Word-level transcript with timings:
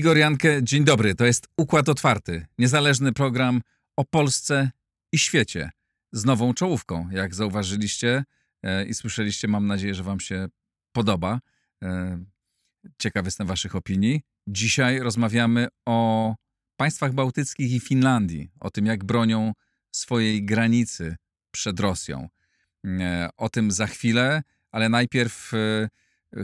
Igor 0.00 0.16
Jankę, 0.16 0.62
dzień 0.62 0.84
dobry. 0.84 1.14
To 1.14 1.24
jest 1.24 1.48
Układ 1.56 1.88
Otwarty, 1.88 2.46
niezależny 2.58 3.12
program 3.12 3.60
o 3.96 4.04
Polsce 4.04 4.70
i 5.12 5.18
świecie 5.18 5.70
z 6.12 6.24
nową 6.24 6.54
czołówką. 6.54 7.08
Jak 7.10 7.34
zauważyliście 7.34 8.24
e, 8.62 8.84
i 8.84 8.94
słyszeliście, 8.94 9.48
mam 9.48 9.66
nadzieję, 9.66 9.94
że 9.94 10.02
Wam 10.02 10.20
się 10.20 10.48
podoba. 10.92 11.40
Ciekaw 12.98 13.24
jestem 13.24 13.46
Waszych 13.46 13.76
opinii. 13.76 14.22
Dzisiaj 14.46 14.98
rozmawiamy 14.98 15.68
o 15.86 16.34
państwach 16.76 17.12
bałtyckich 17.12 17.72
i 17.72 17.80
Finlandii, 17.80 18.50
o 18.60 18.70
tym, 18.70 18.86
jak 18.86 19.04
bronią 19.04 19.52
swojej 19.92 20.44
granicy 20.44 21.16
przed 21.50 21.80
Rosją. 21.80 22.28
E, 22.84 23.28
o 23.36 23.48
tym 23.48 23.70
za 23.70 23.86
chwilę, 23.86 24.42
ale 24.70 24.88
najpierw 24.88 25.54
e, 25.54 25.88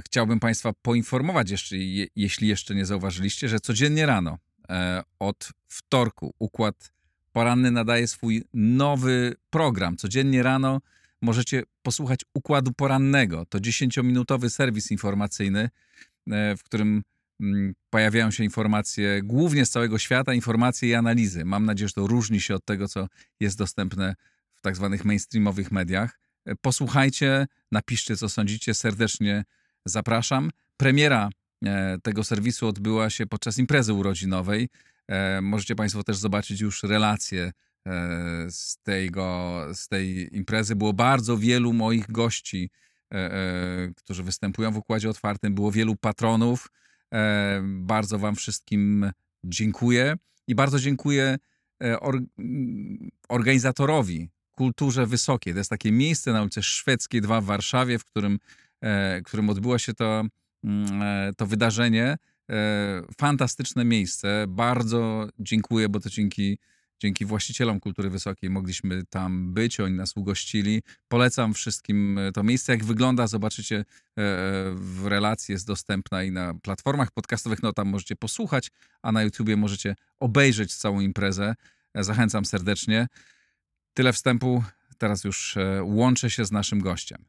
chciałbym 0.01 0.41
Państwa 0.41 0.73
poinformować, 0.83 1.51
jeszcze, 1.51 1.77
je, 1.77 2.07
jeśli 2.17 2.49
jeszcze 2.49 2.75
nie 2.75 2.87
zauważyliście, 2.87 3.49
że 3.49 3.61
codziennie 3.61 4.07
rano 4.07 4.39
e, 4.69 5.03
od 5.19 5.49
wtorku 5.69 6.35
Układ 6.39 6.93
Poranny 7.33 7.71
nadaje 7.71 8.09
swój 8.09 8.45
nowy 8.55 9.35
program. 9.51 9.97
Codziennie 9.97 10.43
rano 10.43 10.81
możecie 11.23 11.63
posłuchać 11.83 12.21
Układu 12.35 12.73
Porannego. 12.73 13.47
To 13.47 13.59
10-minutowy 13.59 14.51
serwis 14.51 14.91
informacyjny, 14.91 15.69
w 16.57 16.63
którym 16.65 17.03
mm, 17.41 17.75
pojawiają 17.91 18.31
się 18.31 18.45
informacje 18.45 19.23
głównie 19.23 19.67
z 19.67 19.71
całego 19.71 19.99
świata, 19.99 20.35
informacje 20.35 20.89
i 20.89 20.95
analizy. 20.95 21.45
Mam 21.45 21.65
nadzieję, 21.65 21.89
że 21.89 21.95
to 21.95 22.07
różni 22.07 22.41
się 22.41 22.55
od 22.55 22.65
tego, 22.65 22.89
co 22.89 23.09
jest 23.41 23.59
dostępne 23.59 24.15
w 24.55 24.61
tak 24.61 24.77
zwanych 24.77 25.05
mainstreamowych 25.05 25.73
mediach. 25.73 26.19
E, 26.45 26.55
posłuchajcie, 26.55 27.47
napiszcie, 27.73 28.17
co 28.17 28.29
sądzicie. 28.29 28.75
Serdecznie 28.75 29.45
zapraszam. 29.85 30.51
Premiera 30.77 31.29
e, 31.65 31.99
tego 32.03 32.25
serwisu 32.25 32.69
odbyła 32.69 33.11
się 33.11 33.27
podczas 33.27 33.59
imprezy 33.59 33.93
urodzinowej. 33.93 34.69
E, 35.09 35.41
możecie 35.41 35.75
Państwo 35.75 36.03
też 36.03 36.17
zobaczyć 36.17 36.61
już 36.61 36.83
relacje 36.83 37.53
e, 37.87 37.93
z, 38.51 38.79
tego, 38.83 39.61
z 39.75 39.89
tej 39.89 40.37
imprezy. 40.37 40.77
Było 40.77 40.93
bardzo 40.93 41.39
wielu 41.39 41.73
moich 41.73 42.11
gości, 42.11 42.71
którzy 43.97 44.23
występują 44.23 44.73
w 44.73 44.77
Układzie 44.77 45.11
Otwartym. 45.11 45.55
Było 45.55 45.73
wielu 45.73 45.97
patronów. 45.97 46.71
Bardzo 47.63 48.19
Wam 48.19 48.35
wszystkim 48.35 49.11
dziękuję 49.45 50.17
i 50.47 50.55
bardzo 50.55 50.79
dziękuję 50.79 51.39
organizatorowi 53.29 54.29
Kulturze 54.53 55.07
Wysokiej. 55.07 55.53
To 55.53 55.59
jest 55.59 55.71
takie 55.71 55.93
miejsce 55.93 56.33
na 56.33 56.43
ulicy 56.43 56.63
Szwedzkiej 56.63 57.21
2 57.21 57.41
w 57.41 57.45
Warszawie, 57.45 57.99
w 57.99 58.05
którym 58.05 58.39
E, 58.81 59.23
którym 59.25 59.51
odbyło 59.51 59.79
się 59.79 59.95
to, 59.95 60.25
mm, 60.65 61.03
e, 61.03 61.33
to 61.37 61.47
wydarzenie. 61.47 62.17
E, 62.51 63.03
fantastyczne 63.19 63.85
miejsce. 63.85 64.45
Bardzo 64.49 65.29
dziękuję, 65.39 65.89
bo 65.89 66.01
to 66.01 66.11
dzięki, 66.11 66.59
dzięki 67.03 67.25
właścicielom 67.25 67.81
kultury 67.81 68.11
wysokiej 68.11 68.51
mogliśmy 68.51 69.05
tam 69.11 69.55
być. 69.55 69.81
Oni 69.81 69.95
nas 69.95 70.17
ugościli. 70.17 70.83
Polecam 71.09 71.55
wszystkim 71.55 72.21
to 72.35 72.43
miejsce. 72.43 72.73
Jak 72.73 72.85
wygląda, 72.85 73.27
zobaczycie 73.27 73.85
w 74.75 75.03
relacji. 75.05 75.53
Jest 75.53 75.67
dostępna 75.67 76.23
i 76.23 76.31
na 76.31 76.55
platformach 76.55 77.11
podcastowych. 77.11 77.63
No 77.63 77.73
tam 77.73 77.89
możecie 77.89 78.17
posłuchać, 78.17 78.71
a 79.03 79.13
na 79.13 79.23
YouTubie 79.23 79.57
możecie 79.57 79.95
obejrzeć 80.21 80.75
całą 80.75 81.01
imprezę. 81.01 81.55
Zachęcam 81.95 82.45
serdecznie. 82.45 83.07
Tyle 83.95 84.13
wstępu. 84.13 84.65
Teraz 84.99 85.25
już 85.25 85.57
łączę 85.83 86.31
się 86.31 86.45
z 86.45 86.53
naszym 86.53 86.81
gościem. 86.81 87.25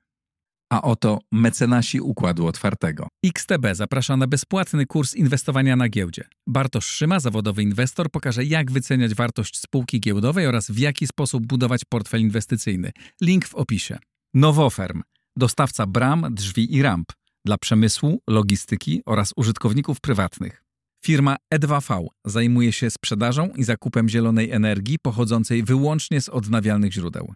A 0.69 0.81
oto 0.81 1.19
mecenasi 1.31 2.01
Układu 2.01 2.47
Otwartego. 2.47 3.07
XTB 3.25 3.65
zaprasza 3.73 4.17
na 4.17 4.27
bezpłatny 4.27 4.85
kurs 4.85 5.15
inwestowania 5.15 5.75
na 5.75 5.89
giełdzie. 5.89 6.23
Bartosz 6.47 6.85
Szyma, 6.85 7.19
zawodowy 7.19 7.63
inwestor, 7.63 8.11
pokaże 8.11 8.43
jak 8.43 8.71
wyceniać 8.71 9.13
wartość 9.13 9.59
spółki 9.59 9.99
giełdowej 9.99 10.47
oraz 10.47 10.71
w 10.71 10.77
jaki 10.79 11.07
sposób 11.07 11.47
budować 11.47 11.81
portfel 11.89 12.21
inwestycyjny. 12.21 12.91
Link 13.21 13.47
w 13.47 13.55
opisie. 13.55 13.97
Nowoferm, 14.33 15.01
dostawca 15.35 15.85
bram, 15.85 16.25
drzwi 16.31 16.75
i 16.75 16.81
ramp 16.81 17.07
dla 17.45 17.57
przemysłu, 17.57 18.21
logistyki 18.27 19.01
oraz 19.05 19.31
użytkowników 19.35 19.99
prywatnych. 19.99 20.63
Firma 21.05 21.35
E2V 21.53 22.05
zajmuje 22.25 22.71
się 22.71 22.89
sprzedażą 22.89 23.49
i 23.55 23.63
zakupem 23.63 24.09
zielonej 24.09 24.51
energii 24.51 24.97
pochodzącej 25.01 25.63
wyłącznie 25.63 26.21
z 26.21 26.29
odnawialnych 26.29 26.93
źródeł. 26.93 27.33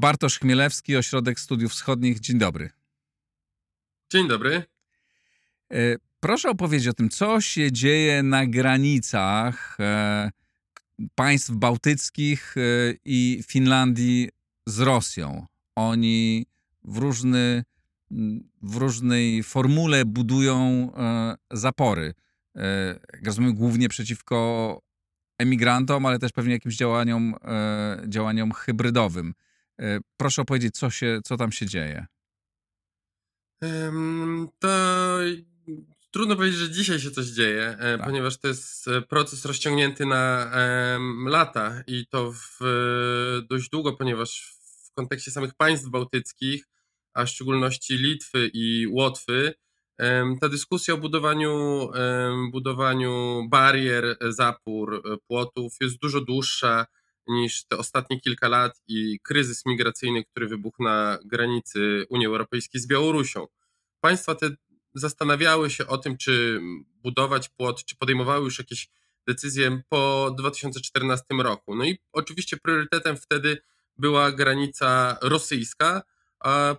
Bartosz 0.00 0.38
Chmielewski, 0.38 0.96
Ośrodek 0.96 1.40
Studiów 1.40 1.72
Wschodnich. 1.72 2.20
Dzień 2.20 2.38
dobry. 2.38 2.70
Dzień 4.12 4.28
dobry. 4.28 4.62
E, 5.72 5.96
proszę 6.20 6.50
opowiedzieć 6.50 6.88
o 6.88 6.92
tym, 6.92 7.08
co 7.08 7.40
się 7.40 7.72
dzieje 7.72 8.22
na 8.22 8.46
granicach 8.46 9.76
e, 9.80 10.30
państw 11.14 11.50
bałtyckich 11.50 12.54
e, 12.56 12.60
i 13.04 13.42
Finlandii 13.46 14.28
z 14.66 14.80
Rosją. 14.80 15.46
Oni 15.76 16.46
w, 16.84 16.98
różny, 16.98 17.64
w 18.62 18.76
różnej 18.76 19.42
formule 19.42 20.04
budują 20.04 20.92
zapory. 21.50 22.14
Rozumiem, 23.24 23.54
głównie 23.54 23.88
przeciwko 23.88 24.80
emigrantom, 25.38 26.06
ale 26.06 26.18
też 26.18 26.32
pewnie 26.32 26.52
jakimś 26.52 26.76
działaniom, 26.76 27.34
działaniom 28.08 28.52
hybrydowym. 28.52 29.34
E, 29.80 30.00
proszę 30.16 30.42
opowiedzieć, 30.42 30.74
co, 30.74 30.90
się, 30.90 31.20
co 31.24 31.36
tam 31.36 31.52
się 31.52 31.66
dzieje. 31.66 32.06
To 34.58 35.18
trudno 36.10 36.36
powiedzieć, 36.36 36.58
że 36.58 36.70
dzisiaj 36.70 37.00
się 37.00 37.10
coś 37.10 37.26
dzieje, 37.26 37.76
e, 37.78 37.98
tak. 37.98 38.06
ponieważ 38.06 38.38
to 38.38 38.48
jest 38.48 38.88
e, 38.88 39.02
proces 39.02 39.44
rozciągnięty 39.44 40.06
na 40.06 40.50
lata 41.26 41.82
i 41.86 42.06
to 42.06 42.32
w, 42.32 42.58
dość 43.48 43.68
długo, 43.70 43.92
ponieważ 43.92 44.54
w 44.84 44.92
kontekście 44.92 45.30
samych 45.30 45.54
państw 45.54 45.88
bałtyckich, 45.88 46.64
a 47.14 47.24
w 47.24 47.28
szczególności 47.28 47.94
Litwy 47.94 48.50
i 48.54 48.86
Łotwy, 48.86 49.54
ta 50.40 50.48
dyskusja 50.48 50.94
o 50.94 50.98
budowaniu, 50.98 51.88
budowaniu 52.52 53.42
barier, 53.48 54.16
zapór, 54.28 55.02
płotów 55.26 55.76
jest 55.80 55.98
dużo 55.98 56.20
dłuższa 56.20 56.86
niż 57.30 57.64
te 57.64 57.78
ostatnie 57.78 58.20
kilka 58.20 58.48
lat 58.48 58.82
i 58.88 59.20
kryzys 59.22 59.66
migracyjny, 59.66 60.24
który 60.24 60.48
wybuchł 60.48 60.82
na 60.82 61.18
granicy 61.24 62.06
Unii 62.10 62.26
Europejskiej 62.26 62.80
z 62.80 62.86
Białorusią. 62.86 63.46
Państwa 64.00 64.34
te 64.34 64.50
zastanawiały 64.94 65.70
się 65.70 65.86
o 65.86 65.98
tym, 65.98 66.16
czy 66.16 66.60
budować 67.02 67.48
płot, 67.48 67.84
czy 67.84 67.96
podejmowały 67.96 68.44
już 68.44 68.58
jakieś 68.58 68.88
decyzje 69.26 69.82
po 69.88 70.34
2014 70.38 71.24
roku. 71.38 71.76
No 71.76 71.84
i 71.84 71.98
oczywiście 72.12 72.56
priorytetem 72.56 73.16
wtedy 73.16 73.58
była 73.96 74.32
granica 74.32 75.16
rosyjska, 75.22 76.02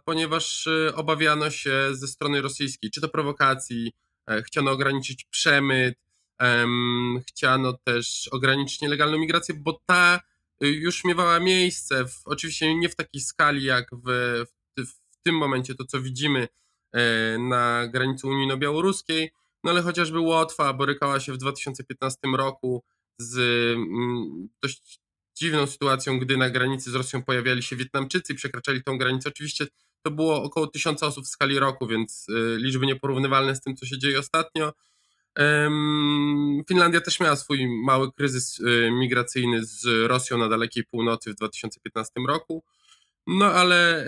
ponieważ 0.05 0.67
e, 0.67 0.95
obawiano 0.95 1.49
się 1.49 1.89
ze 1.91 2.07
strony 2.07 2.41
rosyjskiej, 2.41 2.91
czy 2.91 3.01
to 3.01 3.09
prowokacji, 3.09 3.91
e, 4.29 4.41
chciano 4.43 4.71
ograniczyć 4.71 5.25
przemyt, 5.25 5.95
chciano 7.27 7.73
też 7.73 8.27
ograniczyć 8.31 8.81
nielegalną 8.81 9.17
migrację, 9.17 9.55
bo 9.55 9.81
ta 9.85 10.19
już 10.61 11.03
miewała 11.03 11.39
miejsce, 11.39 12.07
w, 12.07 12.21
oczywiście 12.25 12.75
nie 12.75 12.89
w 12.89 12.95
takiej 12.95 13.21
skali 13.21 13.63
jak 13.63 13.89
w, 13.93 14.05
w, 14.77 14.85
w 14.87 15.23
tym 15.23 15.35
momencie 15.35 15.75
to, 15.75 15.85
co 15.85 16.01
widzimy 16.01 16.47
e, 16.93 17.37
na 17.37 17.87
granicy 17.87 18.27
unijno-białoruskiej, 18.27 19.29
no 19.63 19.71
ale 19.71 19.81
chociażby 19.81 20.19
Łotwa 20.19 20.73
borykała 20.73 21.19
się 21.19 21.33
w 21.33 21.37
2015 21.37 22.19
roku 22.37 22.83
z 23.19 23.37
mm, 23.75 24.49
dość 24.63 25.01
dziwną 25.37 25.67
sytuacją, 25.67 26.19
gdy 26.19 26.37
na 26.37 26.49
granicy 26.49 26.91
z 26.91 26.95
Rosją 26.95 27.23
pojawiali 27.23 27.63
się 27.63 27.75
Wietnamczycy 27.75 28.33
i 28.33 28.35
przekraczali 28.35 28.83
tą 28.83 28.97
granicę. 28.97 29.29
Oczywiście 29.29 29.67
to 30.05 30.11
było 30.11 30.43
około 30.43 30.67
tysiąca 30.67 31.07
osób 31.07 31.25
w 31.25 31.27
skali 31.27 31.59
roku, 31.59 31.87
więc 31.87 32.27
e, 32.29 32.57
liczby 32.57 32.85
nieporównywalne 32.85 33.55
z 33.55 33.61
tym, 33.61 33.75
co 33.75 33.85
się 33.85 33.97
dzieje 33.97 34.19
ostatnio. 34.19 34.73
Finlandia 36.67 37.01
też 37.01 37.19
miała 37.19 37.35
swój 37.35 37.67
mały 37.83 38.11
kryzys 38.11 38.59
y, 38.59 38.91
migracyjny 38.91 39.65
z 39.65 39.85
Rosją 40.07 40.37
na 40.37 40.49
dalekiej 40.49 40.83
północy 40.83 41.31
w 41.31 41.35
2015 41.35 42.13
roku. 42.27 42.63
No 43.27 43.45
ale 43.45 44.05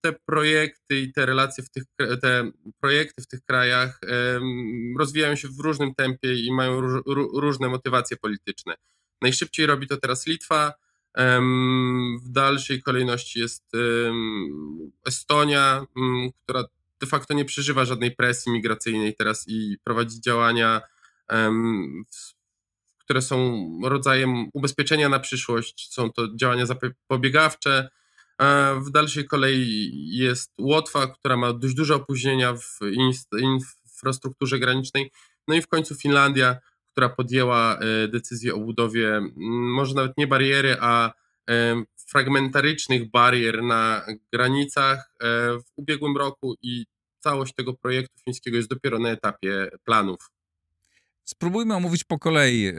te 0.00 0.12
projekty 0.12 1.00
i 1.00 1.12
te 1.12 1.26
relacje 1.26 1.64
w 1.64 1.70
tych, 1.70 1.84
te 2.22 2.50
projekty 2.80 3.22
w 3.22 3.26
tych 3.26 3.44
krajach 3.44 4.00
rozwijają 4.98 5.36
się 5.36 5.48
w 5.48 5.60
różnym 5.60 5.94
tempie 5.94 6.34
i 6.34 6.52
mają 6.52 6.80
różne 7.34 7.68
motywacje 7.68 8.16
polityczne. 8.16 8.74
Najszybciej 9.20 9.66
robi 9.66 9.86
to 9.86 9.96
teraz 9.96 10.26
Litwa, 10.26 10.72
W 12.22 12.28
dalszej 12.28 12.82
kolejności 12.82 13.40
jest 13.40 13.64
Estonia, 15.06 15.86
która 16.44 16.64
de 17.02 17.06
facto 17.06 17.34
nie 17.34 17.44
przeżywa 17.44 17.84
żadnej 17.84 18.16
presji 18.16 18.52
migracyjnej 18.52 19.14
teraz 19.14 19.44
i 19.48 19.76
prowadzi 19.84 20.20
działania, 20.20 20.80
które 22.98 23.22
są 23.22 23.68
rodzajem 23.84 24.48
ubezpieczenia 24.54 25.08
na 25.08 25.20
przyszłość. 25.20 25.92
Są 25.92 26.12
to 26.12 26.28
działania 26.36 26.66
zapobiegawcze. 26.66 27.88
W 28.86 28.90
dalszej 28.90 29.24
kolei 29.24 29.90
jest 30.12 30.52
Łotwa, 30.60 31.06
która 31.06 31.36
ma 31.36 31.52
dość 31.52 31.74
duże 31.74 31.94
opóźnienia 31.94 32.54
w 32.54 32.78
infrastrukturze 33.40 34.58
granicznej. 34.58 35.10
No 35.48 35.54
i 35.54 35.62
w 35.62 35.68
końcu 35.68 35.94
Finlandia, 35.94 36.56
która 36.92 37.08
podjęła 37.08 37.78
e, 37.78 38.08
decyzję 38.08 38.54
o 38.54 38.58
budowie 38.58 39.20
może 39.76 39.94
nawet 39.94 40.12
nie 40.18 40.26
bariery, 40.26 40.76
a 40.80 41.12
e, 41.50 41.82
fragmentarycznych 42.12 43.10
barier 43.10 43.62
na 43.62 44.06
granicach 44.32 44.98
e, 44.98 45.26
w 45.58 45.64
ubiegłym 45.76 46.16
roku 46.16 46.54
i 46.62 46.84
całość 47.22 47.54
tego 47.54 47.74
projektu 47.74 48.20
fińskiego 48.24 48.56
jest 48.56 48.68
dopiero 48.68 48.98
na 48.98 49.10
etapie 49.10 49.68
planów. 49.84 50.30
Spróbujmy 51.24 51.74
omówić 51.74 52.04
po 52.04 52.18
kolei, 52.18 52.72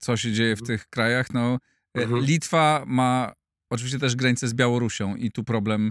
co 0.00 0.16
się 0.16 0.32
dzieje 0.32 0.56
w 0.56 0.62
tych 0.62 0.86
krajach. 0.86 1.34
No, 1.34 1.58
mhm. 1.94 2.24
Litwa 2.24 2.84
ma 2.86 3.32
oczywiście 3.70 3.98
też 3.98 4.16
granicę 4.16 4.48
z 4.48 4.54
Białorusią 4.54 5.16
i 5.16 5.30
tu 5.30 5.44
problem 5.44 5.90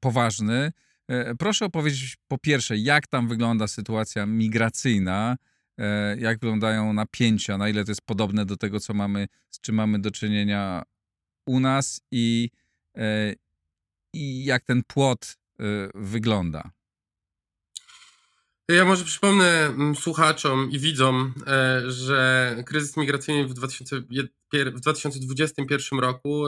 poważny. 0.00 0.72
Proszę 1.38 1.64
opowiedzieć 1.64 2.16
po 2.28 2.38
pierwsze, 2.38 2.76
jak 2.76 3.06
tam 3.06 3.28
wygląda 3.28 3.66
sytuacja 3.68 4.26
migracyjna, 4.26 5.36
E, 5.78 6.16
jak 6.18 6.38
wyglądają 6.38 6.92
napięcia, 6.92 7.58
na 7.58 7.68
ile 7.68 7.84
to 7.84 7.90
jest 7.90 8.02
podobne 8.02 8.46
do 8.46 8.56
tego, 8.56 8.80
co 8.80 8.94
mamy, 8.94 9.28
z 9.50 9.60
czym 9.60 9.74
mamy 9.74 9.98
do 9.98 10.10
czynienia 10.10 10.82
u 11.46 11.60
nas 11.60 12.00
i, 12.10 12.50
e, 12.96 13.34
i 14.12 14.44
jak 14.44 14.64
ten 14.64 14.82
płot 14.86 15.26
e, 15.26 15.41
wygląda. 15.94 16.70
Ja 18.68 18.84
może 18.84 19.04
przypomnę 19.04 19.66
mm, 19.66 19.94
słuchaczom 19.94 20.70
i 20.70 20.78
widzom, 20.78 21.34
że 21.86 22.56
kryzys 22.66 22.96
migracyjny 22.96 23.46
w, 23.46 23.54
2000, 23.54 24.00
w 24.52 24.80
2021 24.80 25.98
roku 25.98 26.44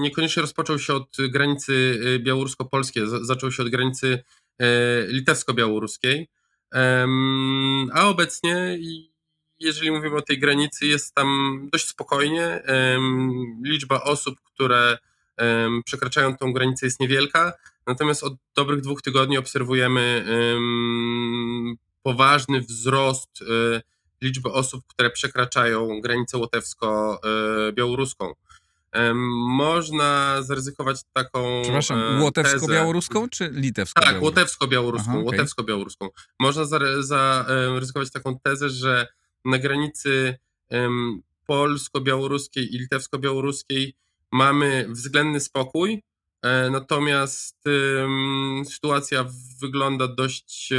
niekoniecznie 0.00 0.40
rozpoczął 0.40 0.78
się 0.78 0.94
od 0.94 1.16
granicy 1.28 2.00
białorusko-polskiej, 2.24 3.02
zaczął 3.22 3.52
się 3.52 3.62
od 3.62 3.68
granicy 3.68 4.24
litewsko-białoruskiej. 5.08 6.26
A 7.92 8.08
obecnie, 8.08 8.78
jeżeli 9.58 9.90
mówimy 9.90 10.16
o 10.16 10.22
tej 10.22 10.38
granicy, 10.38 10.86
jest 10.86 11.14
tam 11.14 11.58
dość 11.72 11.88
spokojnie. 11.88 12.62
Liczba 13.64 14.02
osób, 14.02 14.40
które 14.40 14.98
przekraczają 15.84 16.36
tą 16.36 16.52
granicę 16.52 16.86
jest 16.86 17.00
niewielka, 17.00 17.52
natomiast 17.86 18.24
od 18.24 18.34
dobrych 18.56 18.80
dwóch 18.80 19.02
tygodni 19.02 19.38
obserwujemy 19.38 20.24
poważny 22.02 22.60
wzrost 22.60 23.42
e, 23.42 23.82
liczby 24.22 24.52
osób, 24.52 24.84
które 24.86 25.10
przekraczają 25.10 26.00
granicę 26.00 26.38
łotewsko-białoruską. 26.38 28.32
Można 29.48 30.42
zaryzykować 30.42 31.00
taką. 31.12 31.60
Przepraszam, 31.62 31.98
e, 31.98 32.20
łotewsko-białoruską 32.22 33.28
czy 33.28 33.50
litewsko-białoruską? 33.52 34.12
Tak, 34.12 34.22
łotewsko-białoruską. 34.22 35.10
Okay. 35.10 35.22
Łotewsko-białoruską. 35.22 36.08
Można 36.40 36.64
zaryzykować 36.64 38.10
taką 38.12 38.38
tezę, 38.38 38.70
że 38.70 39.06
na 39.44 39.58
granicy 39.58 40.38
polsko-białoruskiej 41.46 42.74
i 42.74 42.78
litewsko-białoruskiej 42.78 43.92
mamy 44.32 44.86
względny 44.88 45.40
spokój, 45.40 46.02
e, 46.42 46.70
natomiast 46.70 47.64
sytuacja 48.64 49.24
wygląda 49.60 50.08
dość 50.08 50.72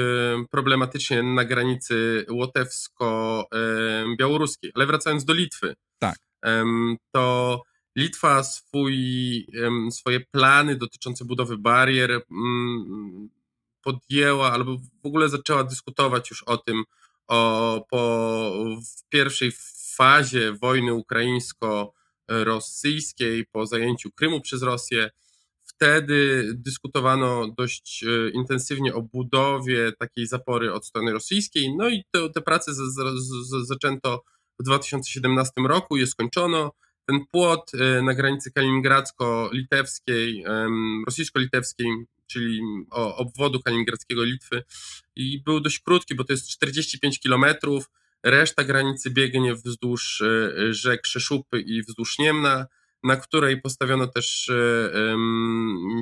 problematycznie 0.51 1.24
na 1.24 1.46
granicy 1.46 2.25
łotewsko-białoruskiej. 2.30 4.72
Ale 4.75 4.86
wracając 4.86 5.25
do 5.25 5.34
Litwy, 5.34 5.75
tak. 6.00 6.18
to 7.12 7.63
Litwa 7.96 8.44
swój, 8.44 9.48
swoje 9.92 10.19
plany 10.19 10.75
dotyczące 10.75 11.25
budowy 11.25 11.57
barier 11.57 12.22
mm, 12.31 13.30
podjęła 13.81 14.51
albo 14.51 14.78
w 15.04 15.07
ogóle 15.07 15.30
zaczęła 15.30 15.63
dyskutować 15.63 16.30
już 16.30 16.44
o 16.44 16.57
tym 16.57 16.84
o, 17.28 17.86
po, 17.90 18.54
w 18.75 19.10
pierwszej 19.10 19.51
fazie 19.96 20.54
wojny 20.54 20.94
ukraińsko-rosyjskiej, 22.30 23.46
po 23.52 23.66
zajęciu 23.66 24.12
Krymu 24.12 24.42
przez 24.42 24.62
Rosję. 24.62 25.10
Wtedy 25.64 26.52
dyskutowano 26.54 27.48
dość 27.58 28.04
e, 28.04 28.30
intensywnie 28.30 28.94
o 28.94 29.02
budowie 29.02 29.92
takiej 30.00 30.28
zapory 30.28 30.74
od 30.74 30.86
strony 30.86 31.14
rosyjskiej. 31.14 31.76
No 31.76 31.90
i 31.90 32.04
te, 32.12 32.30
te 32.30 32.42
prace 32.42 32.74
z, 32.74 32.78
z, 32.78 32.96
z, 33.50 33.68
zaczęto 33.68 34.24
w 34.60 34.64
2017 34.64 35.52
roku, 35.68 35.98
je 35.98 36.08
skończono 36.08 36.72
ten 37.06 37.26
płot 37.31 37.72
y, 37.74 38.02
na 38.02 38.14
granicy 38.14 38.52
kaliningradzko-litewskiej, 38.52 40.44
rosyjsko-litewskiej, 41.08 42.06
czyli 42.28 42.62
obwodu 42.92 43.60
kaliningradzkiego 43.60 44.24
Litwy 44.24 44.64
i 45.16 45.44
był 45.44 45.60
dość 45.60 45.80
krótki, 45.80 46.16
bo 46.16 46.24
to 46.24 46.34
jest 46.34 46.50
45 46.50 47.20
kilometrów. 47.20 47.90
Reszta 48.24 48.63
granicy 48.63 49.10
biegnie 49.10 49.56
wzdłuż 49.56 50.21
y, 50.21 50.74
rzek 50.74 51.06
Szeszupy 51.06 51.60
i 51.60 51.81
wzdłuż 51.83 52.19
Niemna, 52.19 52.68
na 53.04 53.16
której 53.16 53.62
postawiono 53.62 54.07
też 54.07 54.50
y, 54.50 54.92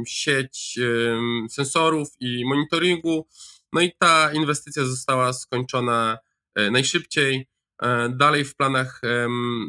sieć 0.05 0.79
sensorów 1.49 2.07
i 2.19 2.45
monitoringu. 2.45 3.27
No 3.73 3.81
i 3.81 3.91
ta 3.99 4.33
inwestycja 4.33 4.85
została 4.85 5.33
skończona 5.33 6.17
najszybciej. 6.71 7.47
E, 7.81 8.09
dalej 8.09 8.45
w 8.45 8.55
planach 8.55 9.01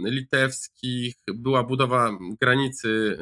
litewskich 0.05 1.15
była 1.35 1.65
budowa 1.65 2.19
granicy 2.41 3.19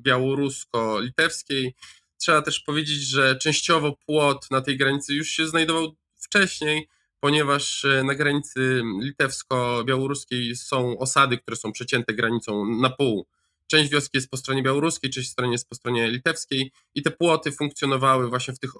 białorusko-litewskiej. 0.00 1.74
Trzeba 2.18 2.42
też 2.42 2.60
powiedzieć, 2.60 3.02
że 3.02 3.36
częściowo 3.36 3.96
płot 4.06 4.50
na 4.50 4.60
tej 4.60 4.76
granicy 4.76 5.14
już 5.14 5.28
się 5.28 5.46
znajdował 5.46 5.96
wcześniej, 6.16 6.88
ponieważ 7.20 7.84
e, 7.84 8.04
na 8.04 8.14
granicy 8.14 8.82
litewsko-białoruskiej 9.02 10.56
są 10.56 10.98
osady, 10.98 11.38
które 11.38 11.56
są 11.56 11.72
przecięte 11.72 12.14
granicą 12.14 12.66
na 12.66 12.90
pół. 12.90 13.26
Część 13.66 13.90
wioski 13.90 14.16
jest 14.16 14.30
po 14.30 14.36
stronie 14.36 14.62
białoruskiej, 14.62 15.10
część 15.10 15.30
stronie 15.30 15.52
jest 15.52 15.68
po 15.68 15.74
stronie 15.74 16.10
litewskiej 16.10 16.72
i 16.94 17.02
te 17.02 17.10
płoty 17.10 17.52
funkcjonowały 17.52 18.28
właśnie 18.28 18.54
w 18.54 18.58
tych 18.58 18.70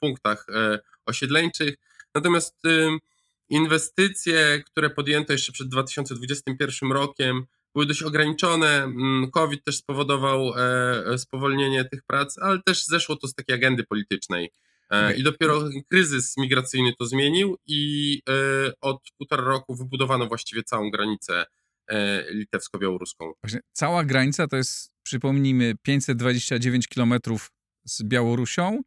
punktach 0.00 0.46
e, 0.54 0.78
osiedleńczych. 1.06 1.74
Natomiast 2.14 2.56
Inwestycje, 3.52 4.62
które 4.66 4.90
podjęto 4.90 5.32
jeszcze 5.32 5.52
przed 5.52 5.68
2021 5.68 6.92
rokiem, 6.92 7.46
były 7.74 7.86
dość 7.86 8.02
ograniczone. 8.02 8.82
Mm, 8.84 9.30
COVID 9.30 9.64
też 9.64 9.76
spowodował 9.76 10.52
e, 10.56 11.18
spowolnienie 11.18 11.84
tych 11.84 12.02
prac, 12.02 12.38
ale 12.38 12.62
też 12.62 12.84
zeszło 12.84 13.16
to 13.16 13.28
z 13.28 13.34
takiej 13.34 13.54
agendy 13.54 13.84
politycznej. 13.84 14.50
E, 14.92 15.14
I 15.14 15.22
dopiero 15.22 15.68
kryzys 15.90 16.36
migracyjny 16.36 16.92
to 16.98 17.06
zmienił, 17.06 17.56
i 17.66 18.20
od 18.80 18.98
półtora 19.18 19.44
roku 19.44 19.76
wybudowano 19.76 20.26
właściwie 20.26 20.62
całą 20.62 20.90
granicę 20.90 21.44
litewsko-białoruską. 22.30 23.32
Właśnie 23.42 23.60
cała 23.72 24.04
granica 24.04 24.46
to 24.46 24.56
jest, 24.56 24.90
przypomnijmy, 25.02 25.74
529 25.82 26.88
kilometrów 26.88 27.50
z 27.84 28.02
Białorusią 28.02 28.80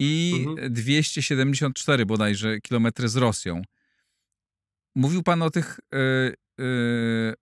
i 0.00 0.44
mhm. 0.46 0.72
274 0.72 2.06
bodajże 2.06 2.60
kilometry 2.60 3.08
z 3.08 3.16
Rosją. 3.16 3.62
Mówił 4.94 5.22
pan 5.22 5.42
o 5.42 5.50
tych, 5.50 5.78
yy, 5.92 6.34
yy, 6.58 7.34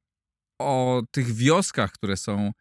o 0.59 1.02
tych 1.11 1.33
wioskach, 1.33 1.92
które 1.92 2.16
są 2.16 2.38
e, 2.40 2.52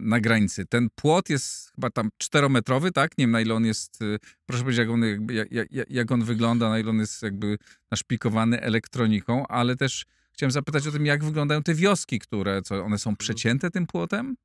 na 0.00 0.20
granicy. 0.20 0.66
Ten 0.66 0.88
płot 0.94 1.30
jest 1.30 1.72
chyba 1.74 1.90
tam 1.90 2.10
czterometrowy, 2.18 2.92
tak? 2.92 3.18
Nie 3.18 3.22
wiem 3.22 3.30
na 3.30 3.40
ile 3.40 3.54
on 3.54 3.64
jest, 3.64 3.98
proszę 4.46 4.62
powiedzieć, 4.62 4.78
jak 4.78 4.90
on, 4.90 5.02
jak, 5.50 5.90
jak 5.90 6.12
on 6.12 6.24
wygląda, 6.24 6.68
na 6.68 6.78
ile 6.78 6.90
on 6.90 6.98
jest 6.98 7.22
jakby 7.22 7.58
naszpikowany 7.90 8.60
elektroniką, 8.60 9.46
ale 9.46 9.76
też 9.76 10.04
chciałem 10.32 10.50
zapytać 10.50 10.86
o 10.86 10.92
tym, 10.92 11.06
jak 11.06 11.24
wyglądają 11.24 11.62
te 11.62 11.74
wioski, 11.74 12.18
które, 12.18 12.62
co 12.62 12.74
one 12.84 12.98
są 12.98 13.10
mhm. 13.10 13.16
przecięte 13.16 13.70
tym 13.70 13.86
płotem? 13.86 14.36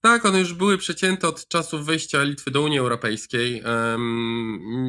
Tak, 0.00 0.26
one 0.26 0.38
już 0.38 0.54
były 0.54 0.78
przecięte 0.78 1.28
od 1.28 1.48
czasów 1.48 1.86
wejścia 1.86 2.22
Litwy 2.22 2.50
do 2.50 2.62
Unii 2.62 2.78
Europejskiej. 2.78 3.62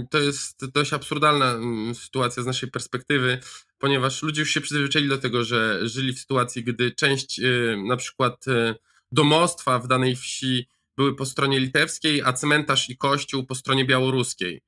To 0.10 0.20
jest 0.20 0.66
dość 0.66 0.94
absurdalna 0.94 1.56
sytuacja 1.94 2.44
z 2.44 2.46
naszej 2.46 2.72
perspektywy, 2.72 3.40
ponieważ 3.78 4.24
ludzie 4.24 4.42
już 4.42 4.50
się 4.50 4.62
przyzwyczaili 4.62 5.10
do 5.10 5.18
tego, 5.18 5.44
że 5.44 5.80
żyli 5.88 6.14
w 6.14 6.20
sytuacji, 6.20 6.64
gdy 6.64 6.92
część 6.92 7.40
y, 7.40 7.78
na 7.88 7.98
przykład 7.98 8.46
domostwa 9.12 9.80
w 9.80 9.88
danej 9.88 10.16
wsi 10.16 10.68
były 10.98 11.16
po 11.16 11.26
stronie 11.26 11.60
litewskiej, 11.60 12.22
a 12.22 12.34
cmentarz 12.34 12.90
i 12.90 12.98
kościół 12.98 13.46
po 13.46 13.56
stronie 13.56 13.86
białoruskiej. 13.86 14.62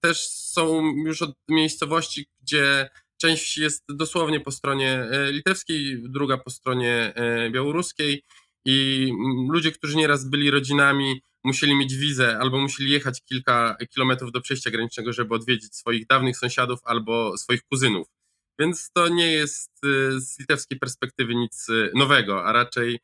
Też 0.00 0.28
są 0.28 0.82
już 1.06 1.22
od 1.22 1.34
miejscowości, 1.48 2.26
gdzie 2.42 2.90
część 3.16 3.42
wsi 3.42 3.60
jest 3.60 3.84
dosłownie 3.88 4.40
po 4.40 4.50
stronie 4.50 4.90
e, 4.90 5.32
litewskiej, 5.32 6.02
druga 6.02 6.38
po 6.38 6.50
stronie 6.50 7.12
e, 7.14 7.50
białoruskiej 7.50 8.22
i 8.64 9.08
mm, 9.10 9.52
ludzie, 9.52 9.72
którzy 9.72 9.96
nieraz 9.96 10.30
byli 10.30 10.50
rodzinami, 10.50 11.22
musieli 11.44 11.74
mieć 11.74 11.94
wizę 11.94 12.38
albo 12.38 12.58
musieli 12.58 12.90
jechać 12.90 13.24
kilka 13.24 13.76
kilometrów 13.94 14.32
do 14.32 14.40
przejścia 14.40 14.70
granicznego, 14.70 15.12
żeby 15.12 15.34
odwiedzić 15.34 15.76
swoich 15.76 16.06
dawnych 16.06 16.36
sąsiadów 16.36 16.80
albo 16.84 17.36
swoich 17.38 17.62
kuzynów. 17.62 18.13
Więc 18.58 18.90
to 18.92 19.08
nie 19.08 19.32
jest 19.32 19.70
z 20.16 20.38
litewskiej 20.38 20.78
perspektywy 20.78 21.34
nic 21.34 21.66
nowego, 21.94 22.44
a 22.44 22.52
raczej 22.52 22.98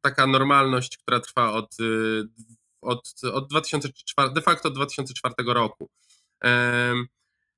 taka 0.00 0.26
normalność, 0.26 0.98
która 0.98 1.20
trwa 1.20 1.52
od, 1.52 1.76
od, 2.82 3.14
od 3.32 3.48
2004, 3.48 4.32
de 4.32 4.42
facto 4.42 4.68
od 4.68 4.74
2004 4.74 5.34
roku. 5.46 5.90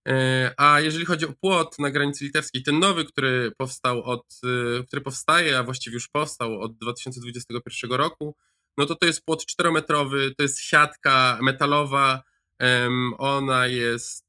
E, 0.09 0.55
a 0.57 0.81
jeżeli 0.81 1.05
chodzi 1.05 1.27
o 1.27 1.33
płot 1.33 1.79
na 1.79 1.91
granicy 1.91 2.25
litewskiej, 2.25 2.63
ten 2.63 2.79
nowy, 2.79 3.05
który 3.05 3.53
powstał 3.59 4.03
od, 4.03 4.41
który 4.87 5.03
powstaje, 5.03 5.59
a 5.59 5.63
właściwie 5.63 5.95
już 5.95 6.09
powstał 6.09 6.61
od 6.61 6.79
2021 6.79 7.93
roku, 7.93 8.37
no 8.79 8.87
to 8.87 8.95
to 8.95 9.07
jest 9.07 9.25
płot 9.25 9.47
czterometrowy, 9.47 10.35
to 10.37 10.43
jest 10.43 10.61
siatka 10.61 11.39
metalowa, 11.43 12.23
ona 13.19 13.67
jest 13.67 14.27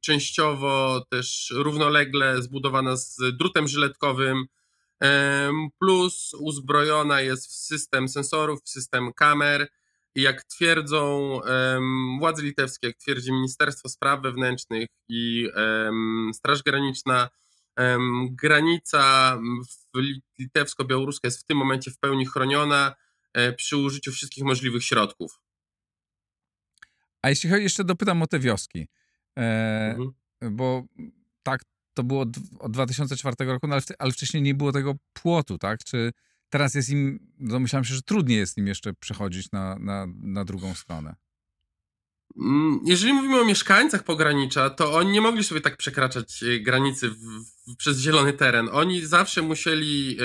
częściowo 0.00 1.04
też 1.10 1.52
równolegle 1.56 2.42
zbudowana 2.42 2.96
z 2.96 3.16
drutem 3.38 3.68
żyletkowym, 3.68 4.46
plus 5.78 6.34
uzbrojona 6.34 7.20
jest 7.20 7.46
w 7.46 7.52
system 7.52 8.08
sensorów, 8.08 8.62
w 8.64 8.68
system 8.68 9.12
kamer, 9.12 9.68
jak 10.14 10.44
twierdzą 10.44 11.40
władze 12.18 12.42
litewskie, 12.42 12.86
jak 12.86 12.96
twierdzi 12.96 13.32
Ministerstwo 13.32 13.88
Spraw 13.88 14.22
Wewnętrznych 14.22 14.88
i 15.08 15.48
Straż 16.34 16.62
Graniczna, 16.62 17.28
granica 18.30 19.38
litewsko-białoruska 20.38 21.20
jest 21.24 21.40
w 21.40 21.44
tym 21.44 21.56
momencie 21.58 21.90
w 21.90 21.98
pełni 21.98 22.26
chroniona 22.26 22.94
e, 23.32 23.52
przy 23.52 23.76
użyciu 23.76 24.12
wszystkich 24.12 24.44
możliwych 24.44 24.84
środków. 24.84 25.40
A 27.22 27.28
jeśli 27.28 27.50
chodzi, 27.50 27.62
jeszcze 27.62 27.84
dopytam 27.84 28.22
o 28.22 28.26
te 28.26 28.38
wioski, 28.38 28.88
e, 29.38 29.96
mhm. 29.98 30.12
bo 30.56 30.84
tak, 31.42 31.62
to 31.94 32.04
było 32.04 32.26
od 32.58 32.72
2004 32.72 33.36
roku, 33.40 33.66
no 33.66 33.74
ale, 33.74 33.82
ale 33.98 34.12
wcześniej 34.12 34.42
nie 34.42 34.54
było 34.54 34.72
tego 34.72 34.94
płotu, 35.12 35.58
tak? 35.58 35.84
Czy 35.84 36.12
teraz 36.48 36.74
jest 36.74 36.90
im, 36.90 37.32
domyślam 37.38 37.84
się, 37.84 37.94
że 37.94 38.02
trudniej 38.02 38.38
jest 38.38 38.58
im 38.58 38.66
jeszcze 38.66 38.94
przechodzić 38.94 39.52
na, 39.52 39.78
na, 39.78 40.06
na 40.22 40.44
drugą 40.44 40.74
stronę. 40.74 41.14
Mm, 42.36 42.80
jeżeli 42.86 43.12
mówimy 43.12 43.40
o 43.40 43.44
mieszkańcach 43.44 44.04
pogranicza, 44.04 44.70
to 44.70 44.92
oni 44.92 45.10
nie 45.10 45.20
mogli 45.20 45.44
sobie 45.44 45.60
tak 45.60 45.76
przekraczać 45.76 46.42
e, 46.42 46.60
granicy 46.60 47.10
w, 47.10 47.16
w, 47.16 47.76
przez 47.76 47.98
zielony 47.98 48.32
teren. 48.32 48.68
Oni 48.72 49.06
zawsze 49.06 49.42
musieli 49.42 50.18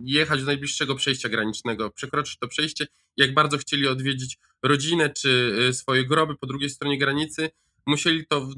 jechać 0.00 0.40
do 0.40 0.46
najbliższego 0.46 0.94
przejścia 0.94 1.28
granicznego, 1.28 1.90
przekroczyć 1.90 2.38
to 2.38 2.48
przejście. 2.48 2.86
Jak 3.16 3.34
bardzo 3.34 3.58
chcieli 3.58 3.88
odwiedzić 3.88 4.38
rodzinę 4.62 5.10
czy 5.10 5.56
e, 5.68 5.72
swoje 5.72 6.04
groby 6.04 6.36
po 6.36 6.46
drugiej 6.46 6.70
stronie 6.70 6.98
granicy, 6.98 7.50
musieli 7.86 8.26
to 8.26 8.40
w, 8.40 8.54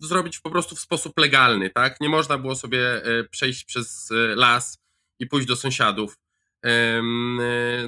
zrobić 0.00 0.40
po 0.40 0.50
prostu 0.50 0.76
w 0.76 0.80
sposób 0.80 1.18
legalny. 1.18 1.70
Tak? 1.70 2.00
Nie 2.00 2.08
można 2.08 2.38
było 2.38 2.56
sobie 2.56 3.04
e, 3.04 3.24
przejść 3.24 3.64
przez 3.64 4.08
las 4.36 4.78
i 5.18 5.26
pójść 5.26 5.46
do 5.46 5.56
sąsiadów. 5.56 6.16
E, 6.64 7.02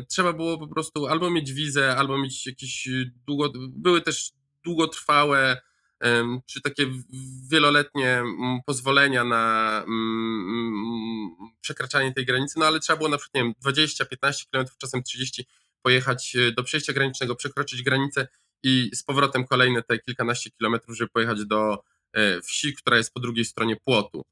trzeba 0.09 0.33
było 0.33 0.59
po 0.59 0.69
prostu 0.69 1.07
albo 1.07 1.31
mieć 1.31 1.53
wizę, 1.53 1.97
albo 1.97 2.19
mieć 2.19 2.47
jakieś 2.47 2.89
długo, 3.27 3.53
były 3.69 4.01
też 4.01 4.33
długotrwałe 4.65 5.61
czy 6.47 6.61
takie 6.61 6.87
wieloletnie 7.51 8.23
pozwolenia 8.67 9.25
na 9.25 9.85
przekraczanie 11.61 12.13
tej 12.13 12.27
granicy, 12.27 12.59
no 12.59 12.67
ale 12.67 12.81
trzeba 12.81 12.97
było 12.97 13.09
na 13.09 13.19
przykład, 13.19 13.35
nie 13.35 13.43
wiem, 13.43 13.55
20, 13.61 14.05
15 14.05 14.45
km, 14.51 14.67
czasem 14.79 15.03
30 15.03 15.47
pojechać 15.83 16.37
e, 16.37 16.53
do 16.53 16.63
przejścia 16.63 16.93
granicznego, 16.93 17.37
przekroczyć 17.37 17.83
granicę 17.83 18.29
i 18.63 18.91
z 18.95 19.03
powrotem 19.03 19.47
kolejne 19.47 19.83
te 19.83 19.99
kilkanaście 19.99 20.51
kilometrów, 20.51 20.97
żeby 20.97 21.11
pojechać 21.11 21.45
do 21.45 21.85
e, 22.13 22.41
wsi, 22.41 22.75
która 22.75 22.97
jest 22.97 23.13
po 23.15 23.21
drugiej 23.21 23.45
stronie 23.45 23.77
płotu. 23.77 24.25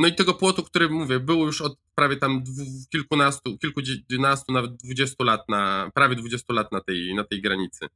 No 0.00 0.08
i 0.08 0.14
tego 0.14 0.34
płotu, 0.34 0.62
który 0.62 0.88
mówię, 0.88 1.20
był 1.20 1.46
już 1.46 1.60
od 1.60 1.78
prawie 1.94 2.16
tam 2.16 2.44
kilkunastu, 2.90 3.58
kilkunastu, 3.58 4.52
nawet 4.52 4.76
dwudziestu 4.76 5.24
lat 5.24 5.48
na, 5.48 5.90
prawie 5.94 6.16
dwudziestu 6.16 6.52
lat 6.52 6.72
na 6.72 6.80
tej, 6.80 7.14
na 7.14 7.24
tej 7.24 7.42
granicy. 7.42 7.86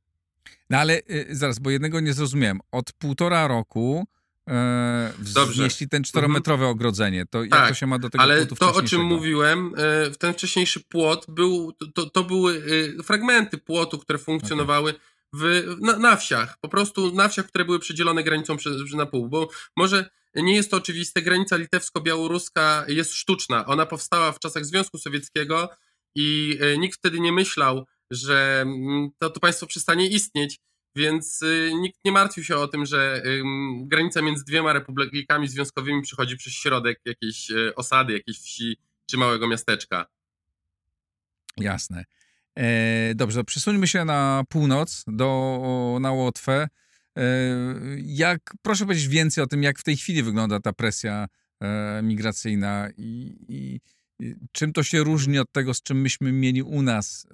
No 0.70 0.78
ale 0.78 1.00
y, 1.11 1.26
zaraz, 1.30 1.58
bo 1.58 1.70
jednego 1.70 2.00
nie 2.00 2.12
zrozumiałem. 2.12 2.61
Od 2.73 2.92
półtora 2.92 3.49
roku 3.49 4.06
e, 4.49 5.12
wznieśli 5.47 5.88
ten 5.88 6.04
czterometrowe 6.04 6.64
mhm. 6.64 6.76
ogrodzenie. 6.76 7.26
To 7.26 7.42
jak 7.42 7.50
tak, 7.50 7.68
to 7.68 7.75
się 7.75 7.87
ma 7.87 7.99
do 7.99 8.11
tego 8.11 8.23
ale 8.23 8.47
to, 8.47 8.75
o 8.75 8.82
czym 8.82 9.04
mówiłem, 9.04 9.75
e, 9.76 10.11
ten 10.11 10.32
wcześniejszy 10.32 10.80
płot 10.80 11.26
był, 11.28 11.73
to, 11.94 12.11
to 12.11 12.25
były 12.25 12.62
e, 12.99 13.02
fragmenty 13.02 13.58
płotu, 13.58 13.99
które 13.99 14.18
funkcjonowały 14.18 14.90
okay. 14.90 15.02
W, 15.32 15.75
na, 15.80 15.99
na, 15.99 16.16
wsiach. 16.16 16.58
Po 16.61 16.68
prostu 16.68 17.14
na 17.14 17.28
wsiach, 17.28 17.47
które 17.47 17.64
były 17.64 17.78
przedzielone 17.78 18.25
granicą 18.25 18.56
przez, 18.56 18.94
na 18.94 19.06
pół. 19.06 19.28
Bo 19.28 19.49
może 19.76 20.11
nie 20.35 20.54
jest 20.54 20.70
to 20.70 20.76
oczywiste. 20.76 21.23
Granica 21.23 21.56
litewsko-białoruska 21.56 22.85
jest 22.88 23.12
sztuczna. 23.14 23.66
Ona 23.66 23.87
powstała 23.87 24.32
w 24.32 24.38
czasach 24.38 24.64
Związku 24.64 24.99
Sowieckiego 24.99 25.68
i 26.14 26.58
e, 26.61 26.78
nikt 26.78 26.99
wtedy 26.99 27.20
nie 27.20 27.32
myślał, 27.32 27.87
że 28.11 28.61
mm, 28.61 29.11
to, 29.18 29.30
to 29.30 29.40
państwo 29.40 29.66
przestanie 29.66 30.08
istnieć, 30.08 30.61
więc 30.97 31.42
e, 31.42 31.75
nikt 31.75 32.04
nie 32.04 32.12
martwił 32.12 32.44
się 32.44 32.56
o 32.56 32.68
tym, 32.68 32.87
że 32.87 33.23
granica 33.82 34.23
między 34.23 34.44
dwiema 34.44 34.73
republikami 34.73 35.49
związkowymi 35.49 36.02
przychodzi 36.02 36.37
przez 36.37 36.52
środek 36.52 37.00
jakiejś 37.04 37.50
e, 37.50 37.75
osady, 37.76 38.12
jakiejś 38.12 38.38
wsi 38.38 38.76
czy 39.11 39.16
małego 39.16 39.49
miasteczka. 39.49 40.06
Jasne. 41.56 42.04
E, 42.59 43.15
dobrze, 43.15 43.45
przesuńmy 43.45 43.88
się 43.88 44.05
na 44.05 44.43
północ, 44.49 45.05
do, 45.07 45.99
na 46.00 46.12
Łotwę. 46.12 46.69
E, 47.17 47.23
jak, 48.03 48.55
proszę 48.62 48.85
powiedzieć 48.85 49.09
więcej 49.09 49.45
o 49.45 49.47
tym, 49.47 49.62
jak 49.62 49.79
w 49.79 49.85
tej 49.85 49.97
chwili 49.97 50.23
wygląda 50.23 50.61
ta 50.61 50.73
presja 50.73 51.27
e, 51.61 52.00
migracyjna 52.03 52.88
i, 52.97 53.37
i, 53.49 53.81
czym 54.53 54.73
to 54.73 54.83
się 54.83 55.05
różni 55.05 55.38
od 55.38 55.53
tego, 55.53 55.75
z 55.75 55.83
czym 55.83 56.00
myśmy 56.00 56.33
mieli 56.33 56.62
u 56.62 56.83
nas 56.83 57.27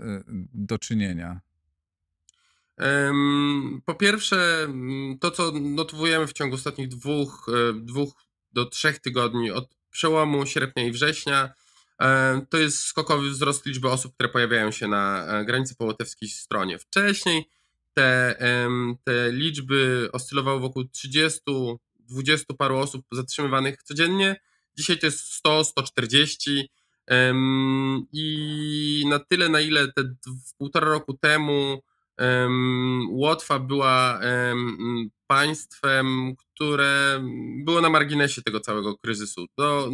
do 0.55 0.79
czynienia? 0.79 1.41
Po 3.85 3.95
pierwsze, 3.95 4.69
to 5.21 5.31
co 5.31 5.53
notowujemy 5.53 6.27
w 6.27 6.33
ciągu 6.33 6.55
ostatnich 6.55 6.89
dwóch, 6.89 7.47
dwóch 7.75 8.13
do 8.53 8.65
trzech 8.65 8.99
tygodni 8.99 9.51
od 9.51 9.77
przełomu 9.91 10.47
sierpnia 10.47 10.85
i 10.85 10.93
września, 10.93 11.55
to 12.51 12.59
jest 12.59 12.79
skokowy 12.79 13.31
wzrost 13.31 13.67
liczby 13.67 13.91
osób, 13.91 14.15
które 14.15 14.29
pojawiają 14.29 14.71
się 14.71 14.89
na 14.89 15.27
granicy 15.45 15.77
po 15.77 15.85
łotewskiej 15.85 16.29
stronie. 16.29 16.79
Wcześniej 16.79 17.51
te, 17.95 18.37
te 19.05 19.33
liczby 19.33 20.09
oscylowały 20.13 20.61
wokół 20.61 20.85
30, 20.85 21.41
20 21.99 22.55
paru 22.55 22.77
osób 22.77 23.07
zatrzymywanych 23.13 23.83
codziennie. 23.83 24.41
Dzisiaj 24.77 24.99
to 24.99 25.07
jest 25.07 25.33
100, 25.33 25.65
140 25.65 26.71
i 28.13 29.05
na 29.09 29.19
tyle, 29.19 29.49
na 29.49 29.61
ile 29.61 29.93
te 29.93 30.15
półtora 30.59 30.89
roku 30.89 31.15
temu 31.15 31.83
Łotwa 33.09 33.59
była 33.59 34.21
państwem, 35.35 36.35
które 36.37 37.21
było 37.65 37.81
na 37.81 37.91
marginesie 37.91 38.43
tego 38.43 38.61
całego 38.61 38.97
kryzysu. 38.97 39.47
To 39.57 39.91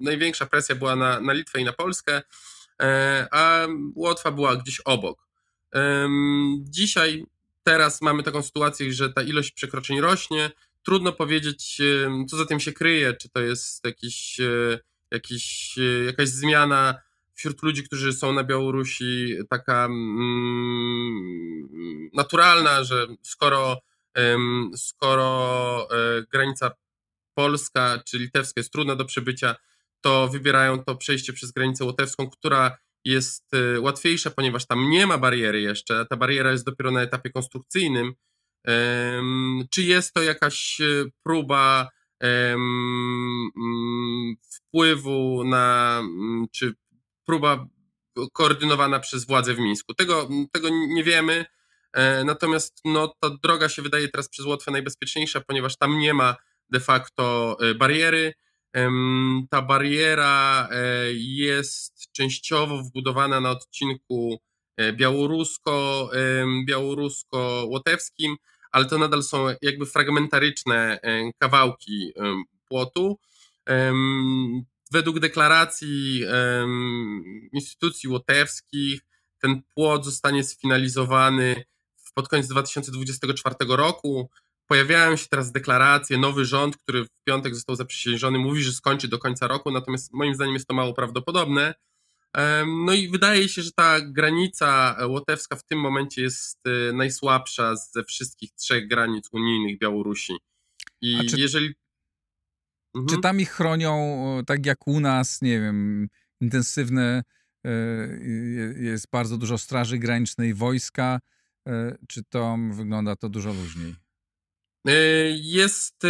największa 0.00 0.46
presja 0.46 0.74
była 0.74 0.96
na, 0.96 1.20
na 1.20 1.32
Litwę 1.32 1.60
i 1.60 1.64
na 1.64 1.72
Polskę, 1.72 2.22
e, 2.82 3.28
a 3.30 3.66
Łotwa 3.94 4.30
była 4.30 4.56
gdzieś 4.56 4.80
obok. 4.80 5.28
Dzisiaj 6.60 7.26
Teraz 7.64 8.02
mamy 8.02 8.22
taką 8.22 8.42
sytuację, 8.42 8.92
że 8.92 9.12
ta 9.12 9.22
ilość 9.22 9.50
przekroczeń 9.50 10.00
rośnie. 10.00 10.50
Trudno 10.82 11.12
powiedzieć, 11.12 11.78
co 12.28 12.36
za 12.36 12.46
tym 12.46 12.60
się 12.60 12.72
kryje, 12.72 13.14
czy 13.14 13.28
to 13.28 13.40
jest 13.40 13.84
jakiś, 13.84 14.40
e, 14.40 14.78
jakiś, 15.10 15.74
e, 15.78 16.04
jakaś 16.04 16.28
zmiana 16.28 16.94
wśród 17.34 17.62
ludzi, 17.62 17.84
którzy 17.84 18.12
są 18.12 18.32
na 18.32 18.44
Białorusi, 18.44 19.36
taka 19.50 19.84
mm, 19.84 21.68
naturalna, 22.14 22.84
że 22.84 23.06
skoro, 23.22 23.78
skoro 24.76 25.88
e, 25.90 26.22
granica 26.32 26.70
polska 27.34 28.02
czy 28.06 28.18
litewska 28.18 28.60
jest 28.60 28.72
trudna 28.72 28.96
do 28.96 29.04
przebycia, 29.04 29.56
to 30.00 30.28
wybierają 30.28 30.84
to 30.84 30.96
przejście 30.96 31.32
przez 31.32 31.52
granicę 31.52 31.84
łotewską, 31.84 32.30
która 32.30 32.76
jest 33.04 33.54
y, 33.54 33.80
łatwiejsza, 33.80 34.30
ponieważ 34.30 34.66
tam 34.66 34.90
nie 34.90 35.06
ma 35.06 35.18
bariery 35.18 35.60
jeszcze, 35.60 36.06
ta 36.06 36.16
bariera 36.16 36.52
jest 36.52 36.64
dopiero 36.64 36.90
na 36.90 37.02
etapie 37.02 37.30
konstrukcyjnym. 37.30 38.14
Czy 39.70 39.82
jest 39.82 40.14
to 40.14 40.22
jakaś 40.22 40.80
y, 40.80 41.12
próba 41.22 41.88
mm, 42.20 43.50
wpływu 44.50 45.44
na, 45.44 45.98
mm, 46.00 46.46
czy 46.52 46.74
próba 47.26 47.66
koordynowana 48.32 49.00
przez 49.00 49.26
władze 49.26 49.54
w 49.54 49.58
Mińsku? 49.58 49.94
Tego, 49.94 50.28
tego 50.52 50.68
nie 50.70 51.04
wiemy. 51.04 51.44
E, 51.92 52.24
natomiast 52.24 52.80
no, 52.84 53.14
ta 53.20 53.30
droga 53.42 53.68
się 53.68 53.82
wydaje 53.82 54.08
teraz 54.08 54.28
przez 54.28 54.46
Łotwę 54.46 54.70
najbezpieczniejsza, 54.70 55.40
ponieważ 55.40 55.76
tam 55.76 55.98
nie 55.98 56.14
ma 56.14 56.36
de 56.70 56.80
facto 56.80 57.56
e, 57.60 57.74
bariery. 57.74 58.34
Ta 59.50 59.62
bariera 59.62 60.68
e, 60.70 60.76
jest 61.12 62.12
częściowo 62.12 62.82
wbudowana 62.82 63.40
na 63.40 63.50
odcinku 63.50 64.38
białorusko, 64.92 66.10
białorusko-łotewskim, 66.68 68.36
ale 68.70 68.84
to 68.84 68.98
nadal 68.98 69.22
są 69.22 69.46
jakby 69.62 69.86
fragmentaryczne 69.86 70.98
kawałki 71.38 72.12
płotu. 72.68 73.18
Według 74.92 75.18
deklaracji 75.18 76.24
instytucji 77.52 78.08
łotewskich 78.08 79.00
ten 79.38 79.62
płot 79.74 80.04
zostanie 80.04 80.44
sfinalizowany 80.44 81.64
pod 82.14 82.28
koniec 82.28 82.48
2024 82.48 83.54
roku. 83.68 84.30
Pojawiają 84.66 85.16
się 85.16 85.26
teraz 85.30 85.52
deklaracje, 85.52 86.18
nowy 86.18 86.44
rząd, 86.44 86.76
który 86.76 87.04
w 87.04 87.08
piątek 87.24 87.54
został 87.54 87.76
zaprzysiężony, 87.76 88.38
mówi, 88.38 88.62
że 88.62 88.72
skończy 88.72 89.08
do 89.08 89.18
końca 89.18 89.46
roku, 89.46 89.70
natomiast 89.70 90.12
moim 90.12 90.34
zdaniem 90.34 90.54
jest 90.54 90.66
to 90.66 90.74
mało 90.74 90.94
prawdopodobne. 90.94 91.74
No 92.86 92.92
i 92.92 93.08
wydaje 93.08 93.48
się, 93.48 93.62
że 93.62 93.70
ta 93.72 94.00
granica 94.00 94.96
łotewska 95.06 95.56
w 95.56 95.64
tym 95.64 95.80
momencie 95.80 96.22
jest 96.22 96.58
y, 96.66 96.92
najsłabsza 96.92 97.76
ze 97.76 98.04
wszystkich 98.04 98.50
trzech 98.52 98.88
granic 98.88 99.28
unijnych 99.32 99.78
Białorusi. 99.78 100.36
I 101.00 101.26
czy, 101.26 101.40
jeżeli. 101.40 101.74
Mhm. 102.94 103.08
Czy 103.08 103.22
tam 103.22 103.40
ich 103.40 103.50
chronią 103.50 104.22
tak 104.46 104.66
jak 104.66 104.86
u 104.86 105.00
nas, 105.00 105.42
nie 105.42 105.60
wiem, 105.60 106.08
intensywne, 106.40 107.22
y, 107.66 108.76
jest 108.80 109.06
bardzo 109.10 109.38
dużo 109.38 109.58
straży 109.58 109.98
granicznej, 109.98 110.54
wojska, 110.54 111.20
E, 111.20 111.41
czy 112.08 112.22
to 112.24 112.56
wygląda 112.72 113.16
to 113.16 113.28
dużo 113.28 113.52
luźniej? 113.52 113.94
E, 114.88 114.92
jest 115.30 116.04
e, 116.04 116.08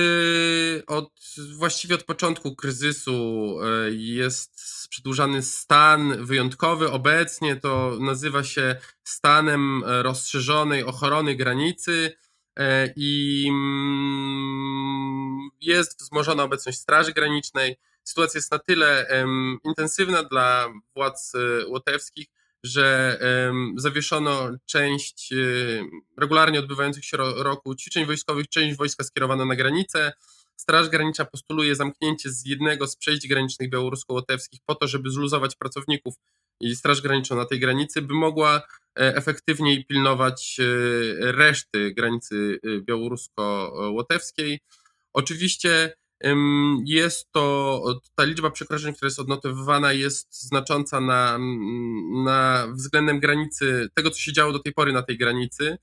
od, 0.87 1.11
właściwie 1.57 1.95
od 1.95 2.05
początku 2.05 2.57
kryzysu 2.57 3.59
jest 3.91 4.63
przedłużany 4.89 5.43
stan 5.43 6.25
wyjątkowy. 6.25 6.91
Obecnie 6.91 7.57
to 7.57 7.99
nazywa 8.01 8.45
się 8.45 8.77
stanem 9.05 9.85
rozszerzonej 9.85 10.85
ochrony 10.85 11.35
granicy 11.35 12.13
i 12.97 13.47
mm, 13.51 15.49
jest 15.61 16.01
wzmożona 16.01 16.43
obecność 16.43 16.79
Straży 16.79 17.13
Granicznej. 17.13 17.77
Sytuacja 18.05 18.39
jest 18.39 18.53
na 18.53 18.59
tyle 18.59 19.07
intensywna 19.65 20.23
dla 20.23 20.69
władz 20.95 21.33
łotewskich, 21.69 22.27
że 22.63 23.19
zawieszono 23.77 24.51
część 24.67 25.33
y, 25.33 25.83
regularnie 26.19 26.59
odbywających 26.59 27.05
się 27.05 27.17
roku 27.17 27.75
ćwiczeń 27.75 28.07
wojskowych, 28.07 28.49
część 28.49 28.77
wojska 28.77 29.05
skierowano 29.05 29.45
na 29.45 29.57
granicę. 29.57 30.13
Straż 30.57 30.89
Graniczna 30.89 31.25
postuluje 31.25 31.75
zamknięcie 31.75 32.31
z 32.31 32.47
jednego 32.47 32.87
z 32.87 32.97
przejść 32.97 33.29
granicznych 33.29 33.71
białorusko-łotewskich 33.71 34.61
po 34.67 34.75
to, 34.75 34.89
żeby 34.89 35.11
zluzować 35.11 35.57
pracowników 35.57 36.15
i 36.61 36.77
Straż 36.77 37.01
Graniczną 37.01 37.37
na 37.37 37.45
tej 37.45 37.61
granicy, 37.61 38.03
by 38.03 38.15
mogła 38.15 38.57
e, 38.57 38.63
efektywniej 39.17 39.85
pilnować 39.85 40.61
e, 40.61 41.33
reszty 41.33 41.95
granicy 41.95 42.61
e, 42.65 42.81
białorusko-łotewskiej. 42.81 44.61
Oczywiście 45.13 45.93
jest 46.85 47.33
to, 47.33 47.83
ta 48.15 48.25
liczba 48.25 48.51
przekroczeń, 48.51 48.95
która 48.95 49.07
jest 49.07 49.19
odnotowywana, 49.19 49.93
jest 49.93 50.43
znacząca 50.43 51.01
na, 51.01 51.39
na 52.25 52.67
względem 52.73 53.21
granicy, 53.21 53.89
tego 53.95 54.11
co 54.11 54.19
się 54.19 54.33
działo 54.33 54.53
do 54.53 54.59
tej 54.59 54.73
pory 54.73 54.93
na 54.93 55.03
tej 55.03 55.19
granicy. 55.19 55.79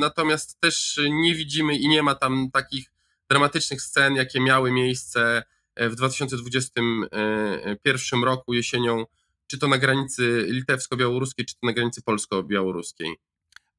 Natomiast 0.00 0.60
też 0.60 1.00
nie 1.10 1.34
widzimy 1.34 1.76
i 1.76 1.88
nie 1.88 2.02
ma 2.02 2.14
tam 2.14 2.50
takich 2.52 2.90
dramatycznych 3.28 3.82
scen, 3.82 4.16
jakie 4.16 4.40
miały 4.40 4.72
miejsce 4.72 5.42
w 5.76 5.94
2021 5.94 8.24
roku 8.24 8.54
jesienią, 8.54 9.04
czy 9.46 9.58
to 9.58 9.68
na 9.68 9.78
granicy 9.78 10.46
litewsko-białoruskiej, 10.48 11.44
czy 11.44 11.54
to 11.54 11.66
na 11.66 11.72
granicy 11.72 12.02
polsko-białoruskiej. 12.02 13.16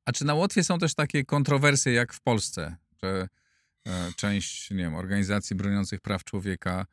A 0.05 0.11
czy 0.11 0.25
na 0.25 0.33
Łotwie 0.33 0.63
są 0.63 0.79
też 0.79 0.95
takie 0.95 1.25
kontrowersje 1.25 1.93
jak 1.93 2.13
w 2.13 2.21
Polsce? 2.21 2.75
E, 3.03 3.27
część, 4.15 4.71
nie 4.71 4.77
wiem, 4.77 4.95
organizacji 4.95 5.55
broniących 5.55 6.01
praw 6.01 6.23
człowieka 6.23 6.85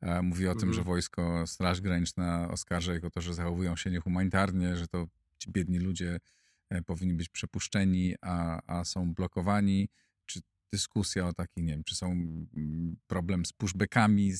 e, 0.00 0.22
mówi 0.22 0.48
o 0.48 0.54
tym, 0.54 0.72
że 0.72 0.80
mhm. 0.80 0.86
wojsko, 0.86 1.46
Straż 1.46 1.80
Graniczna 1.80 2.48
oskarża 2.50 2.96
ich 2.96 3.04
o 3.04 3.10
to, 3.10 3.20
że 3.20 3.34
zachowują 3.34 3.76
się 3.76 3.90
niehumanitarnie, 3.90 4.76
że 4.76 4.88
to 4.88 5.06
ci 5.38 5.50
biedni 5.50 5.78
ludzie 5.78 6.20
e, 6.70 6.82
powinni 6.82 7.14
być 7.14 7.28
przepuszczeni, 7.28 8.14
a, 8.20 8.60
a 8.66 8.84
są 8.84 9.14
blokowani. 9.14 9.88
Czy 10.26 10.40
dyskusja 10.72 11.26
o 11.26 11.32
takich, 11.32 11.64
nie 11.64 11.72
wiem, 11.72 11.84
czy 11.84 11.94
są 11.94 12.16
problem 13.06 13.46
z 13.46 13.52
pushbackami, 13.52 14.32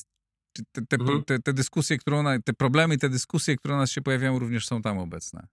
czy 0.53 0.63
te, 0.71 0.85
te, 0.85 0.95
mhm. 0.95 1.23
te, 1.23 1.39
te 1.39 1.53
dyskusje, 1.53 1.97
które 1.97 2.39
te 2.45 2.53
problemy, 2.53 2.97
te 2.97 3.09
dyskusje, 3.09 3.55
które 3.55 3.73
u 3.73 3.77
nas 3.77 3.91
się 3.91 4.01
pojawiają, 4.01 4.39
również 4.39 4.67
są 4.67 4.81
tam 4.81 4.97
obecne? 4.97 5.47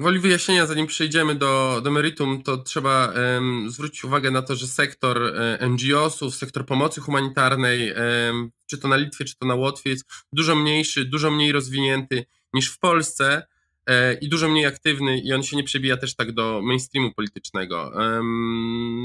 Woli 0.00 0.18
wyjaśnienia, 0.18 0.66
zanim 0.66 0.86
przejdziemy 0.86 1.34
do, 1.34 1.80
do 1.84 1.90
meritum, 1.90 2.42
to 2.42 2.56
trzeba 2.56 3.12
um, 3.34 3.70
zwrócić 3.70 4.04
uwagę 4.04 4.30
na 4.30 4.42
to, 4.42 4.56
że 4.56 4.66
sektor 4.66 5.22
um, 5.22 5.72
NGO-sów, 5.72 6.34
sektor 6.34 6.66
pomocy 6.66 7.00
humanitarnej, 7.00 7.92
um, 7.92 8.50
czy 8.66 8.78
to 8.78 8.88
na 8.88 8.96
Litwie, 8.96 9.24
czy 9.24 9.36
to 9.36 9.46
na 9.46 9.54
Łotwie, 9.54 9.90
jest 9.90 10.04
dużo 10.32 10.54
mniejszy, 10.54 11.04
dużo 11.04 11.30
mniej 11.30 11.52
rozwinięty 11.52 12.24
niż 12.52 12.70
w 12.70 12.78
Polsce 12.78 13.46
e, 13.86 14.14
i 14.14 14.28
dużo 14.28 14.48
mniej 14.48 14.66
aktywny, 14.66 15.18
i 15.18 15.32
on 15.32 15.42
się 15.42 15.56
nie 15.56 15.64
przebija 15.64 15.96
też 15.96 16.16
tak 16.16 16.32
do 16.32 16.60
mainstreamu 16.62 17.12
politycznego. 17.12 17.92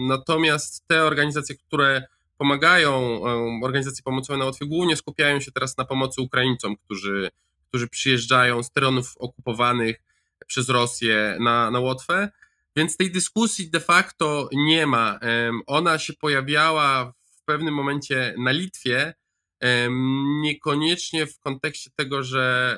natomiast 0.08 0.88
te 0.88 1.04
organizacje, 1.04 1.56
które 1.56 2.08
pomagają, 2.38 3.22
organizacje 3.64 4.04
pomocowe 4.04 4.40
na 4.40 4.46
Łotwie, 4.46 4.66
głównie 4.66 4.96
skupiają 4.96 5.40
się 5.40 5.52
teraz 5.52 5.78
na 5.78 5.86
pomocy 5.86 6.22
Ukraińcom, 6.22 6.76
którzy 6.78 7.30
którzy 7.70 7.88
przyjeżdżają 7.88 8.64
z 8.64 8.72
terenów 8.72 9.18
okupowanych 9.18 10.02
przez 10.48 10.70
Rosję 10.70 11.38
na, 11.40 11.72
na 11.72 11.80
Łotwę. 11.80 12.30
Więc 12.76 12.98
tej 12.98 13.12
dyskusji 13.12 13.70
de 13.70 13.80
facto 13.80 14.50
nie 14.54 14.88
ma. 14.88 15.20
Ona 15.68 16.00
się 16.00 16.14
pojawiała 16.14 17.14
w 17.32 17.44
pewnym 17.46 17.74
momencie 17.74 18.36
na 18.38 18.52
Litwie, 18.52 19.14
niekoniecznie 20.42 21.28
w 21.28 21.40
kontekście 21.40 21.90
tego, 21.96 22.24
że 22.24 22.78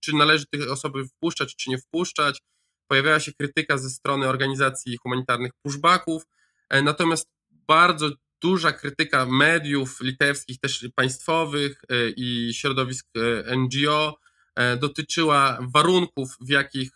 czy 0.00 0.16
należy 0.16 0.46
tych 0.46 0.70
osoby 0.70 1.04
wpuszczać, 1.04 1.56
czy 1.56 1.70
nie 1.70 1.78
wpuszczać. 1.78 2.42
Pojawiała 2.86 3.20
się 3.20 3.32
krytyka 3.32 3.78
ze 3.78 3.90
strony 3.90 4.28
organizacji 4.28 4.96
humanitarnych 4.96 5.52
pushbacków, 5.62 6.22
e, 6.70 6.82
natomiast 6.82 7.30
bardzo 7.50 8.10
duża 8.40 8.72
krytyka 8.72 9.26
mediów 9.26 10.00
litewskich, 10.00 10.60
też 10.60 10.88
państwowych 10.94 11.82
e, 11.88 11.94
i 12.16 12.54
środowisk 12.54 13.06
e, 13.16 13.56
NGO 13.56 14.18
e, 14.56 14.76
dotyczyła 14.76 15.58
warunków, 15.74 16.36
w 16.40 16.48
jakich 16.48 16.90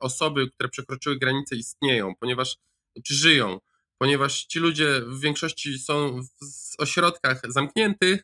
osoby, 0.00 0.50
które 0.50 0.68
przekroczyły 0.68 1.18
granicę, 1.18 1.56
istnieją, 1.56 2.14
ponieważ 2.20 2.56
czy 3.04 3.14
żyją, 3.14 3.58
ponieważ 3.98 4.44
ci 4.44 4.58
ludzie 4.58 5.00
w 5.06 5.20
większości 5.20 5.78
są 5.78 6.22
w 6.22 6.80
ośrodkach 6.80 7.40
zamkniętych, 7.48 8.22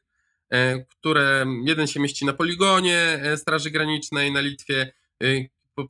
które 0.88 1.46
jeden 1.64 1.86
się 1.86 2.00
mieści 2.00 2.24
na 2.24 2.32
poligonie 2.32 3.22
Straży 3.36 3.70
Granicznej 3.70 4.32
na 4.32 4.40
Litwie, 4.40 4.92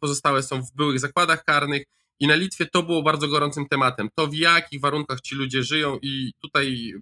pozostałe 0.00 0.42
są 0.42 0.62
w 0.62 0.72
byłych 0.72 1.00
zakładach 1.00 1.44
karnych 1.44 1.84
i 2.20 2.26
na 2.26 2.34
Litwie 2.34 2.66
to 2.66 2.82
było 2.82 3.02
bardzo 3.02 3.28
gorącym 3.28 3.68
tematem. 3.68 4.08
To 4.14 4.26
w 4.26 4.34
jakich 4.34 4.80
warunkach 4.80 5.20
ci 5.20 5.34
ludzie 5.34 5.62
żyją 5.62 5.98
i 6.02 6.32
tutaj, 6.40 6.94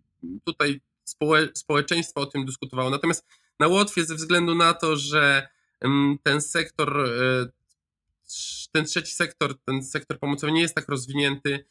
tutaj 0.45 0.81
społe, 1.05 1.49
społeczeństwo 1.55 2.21
o 2.21 2.27
tym 2.27 2.47
dyskutowało. 2.47 2.91
Natomiast 2.91 3.27
na 3.61 3.69
Łotwie 3.69 4.05
ze 4.05 4.15
względu 4.15 4.55
na 4.55 4.75
to, 4.75 4.97
że 4.97 5.49
ten 6.23 6.41
sektor, 6.41 7.01
e, 7.01 7.47
ten 8.73 8.85
trzeci 8.85 9.13
sektor, 9.13 9.59
ten 9.65 9.85
sektor 9.85 10.19
pomocowy 10.19 10.53
nie 10.53 10.61
jest 10.61 10.75
tak 10.75 10.89
rozwinięty, 10.89 11.65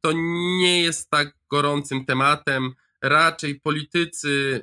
to 0.00 0.12
nie 0.58 0.82
jest 0.82 1.10
tak 1.10 1.34
gorącym 1.50 2.04
tematem. 2.04 2.74
Raczej 3.02 3.60
politycy 3.60 4.62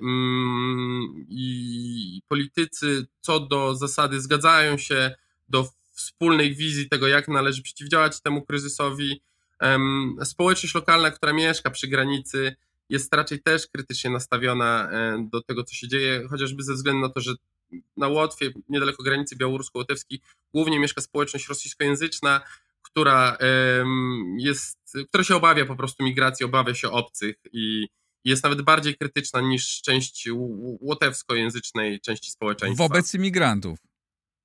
i 1.30 2.22
politycy 2.28 3.08
co 3.22 3.40
do 3.40 3.76
zasady 3.76 4.22
zgadzają 4.22 4.78
się 4.78 5.16
do 5.50 5.68
wspólnej 6.00 6.56
wizji 6.56 6.90
tego, 6.90 7.08
jak 7.08 7.28
należy 7.28 7.62
przeciwdziałać 7.62 8.22
temu 8.22 8.42
kryzysowi. 8.42 9.22
Społeczność 10.24 10.76
lokalna, 10.76 11.12
która 11.12 11.34
mieszka 11.34 11.70
przy 11.70 11.88
granicy, 11.88 12.56
jest 12.90 13.14
raczej 13.14 13.42
też 13.42 13.68
krytycznie 13.68 14.10
nastawiona 14.10 14.90
e, 14.92 15.28
do 15.32 15.42
tego, 15.42 15.64
co 15.64 15.76
się 15.76 15.88
dzieje, 15.88 16.28
chociażby 16.30 16.64
ze 16.64 16.74
względu 16.74 17.02
na 17.02 17.10
to, 17.10 17.20
że 17.22 17.34
na 17.98 18.08
Łotwie, 18.08 18.52
niedaleko 18.70 19.04
granicy 19.04 19.36
białorusko-łotewskiej, 19.36 20.20
głównie 20.54 20.80
mieszka 20.80 21.02
społeczność 21.02 21.48
rosyjskojęzyczna, 21.48 22.42
która 22.82 23.38
jest, 24.38 24.78
która 25.08 25.24
się 25.24 25.36
obawia 25.36 25.66
po 25.66 25.76
prostu 25.76 26.04
migracji, 26.04 26.46
obawia 26.46 26.76
się 26.76 26.90
obcych 26.90 27.36
i 27.52 27.88
jest 28.26 28.44
nawet 28.44 28.62
bardziej 28.62 28.96
krytyczna 28.98 29.42
niż 29.42 29.82
część 29.82 30.30
łotewskojęzycznej 30.82 32.00
części 32.00 32.32
społeczeństwa. 32.32 32.84
Wobec 32.84 33.14
imigrantów. 33.14 33.80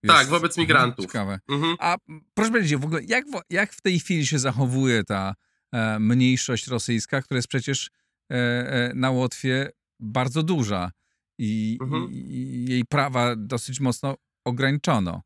Tak, 0.09 0.27
wobec 0.27 0.53
Aha, 0.53 0.61
migrantów. 0.63 1.05
Ciekawe. 1.07 1.39
Mhm. 1.49 1.77
A 1.81 1.97
proszę 2.35 2.51
powiedzieć, 2.51 2.77
w 2.77 2.85
ogóle 2.85 3.01
jak, 3.07 3.25
w- 3.27 3.43
jak 3.51 3.73
w 3.73 3.81
tej 3.81 3.99
chwili 4.01 4.27
się 4.27 4.39
zachowuje 4.39 5.05
ta 5.05 5.35
e, 5.73 5.99
mniejszość 5.99 6.67
rosyjska, 6.67 7.23
która 7.23 7.39
jest 7.39 7.49
przecież 7.49 7.91
e, 8.31 8.35
e, 8.37 8.93
na 8.95 9.11
Łotwie 9.11 9.71
bardzo 10.01 10.43
duża 10.43 10.91
i, 11.39 11.79
Mhm. 11.83 12.09
i, 12.13 12.65
jej 12.69 12.85
prawa 12.85 13.37
dosyć 13.37 13.81
mocno 13.81 14.15
ograniczono. 14.45 15.23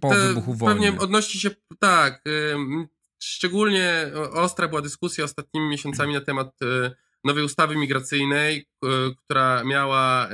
Po 0.00 0.10
te- 0.10 0.28
wybuchu 0.28 0.56
Pewnie 0.58 0.86
wojny. 0.90 1.00
odnosi 1.00 1.40
się, 1.40 1.50
tak. 1.78 2.22
Szczególnie 3.18 4.10
ostra 4.32 4.68
była 4.68 4.82
dyskusja 4.82 5.24
ostatnimi 5.24 5.68
miesiącami 5.68 6.14
na 6.14 6.20
temat 6.20 6.62
y, 6.62 6.90
nowej 7.24 7.44
ustawy 7.44 7.76
migracyjnej, 7.76 8.58
y, 8.84 8.88
która 9.16 9.64
miała, 9.64 10.28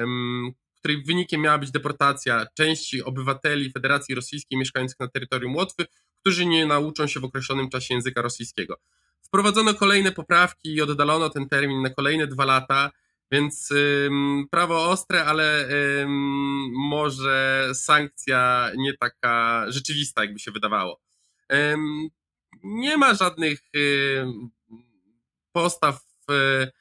której 0.81 1.03
wynikiem 1.05 1.41
miała 1.41 1.59
być 1.59 1.71
deportacja 1.71 2.47
części 2.55 3.03
obywateli 3.03 3.73
Federacji 3.73 4.15
Rosyjskiej 4.15 4.59
mieszkających 4.59 5.01
na 5.01 5.09
terytorium 5.09 5.57
Łotwy, 5.57 5.87
którzy 6.21 6.47
nie 6.47 6.67
nauczą 6.67 7.07
się 7.07 7.21
w 7.21 7.25
określonym 7.25 7.69
czasie 7.69 7.95
języka 7.95 8.23
rosyjskiego. 8.23 8.77
Wprowadzono 9.23 9.75
kolejne 9.75 10.13
poprawki 10.13 10.75
i 10.75 10.81
oddalono 10.81 11.31
ten 11.31 11.49
termin 11.49 11.83
na 11.83 11.91
kolejne 11.91 12.27
dwa 12.27 12.45
lata, 12.45 12.91
więc 13.33 13.71
ym, 13.71 14.47
prawo 14.51 14.89
ostre, 14.89 15.25
ale 15.25 15.69
ym, 16.03 16.71
może 16.73 17.69
sankcja 17.75 18.71
nie 18.77 18.97
taka 18.97 19.65
rzeczywista, 19.69 20.25
jakby 20.25 20.39
się 20.39 20.51
wydawało. 20.51 21.01
Ym, 21.53 22.09
nie 22.63 22.97
ma 22.97 23.15
żadnych 23.15 23.61
postaw 25.53 26.01
y, 26.31 26.80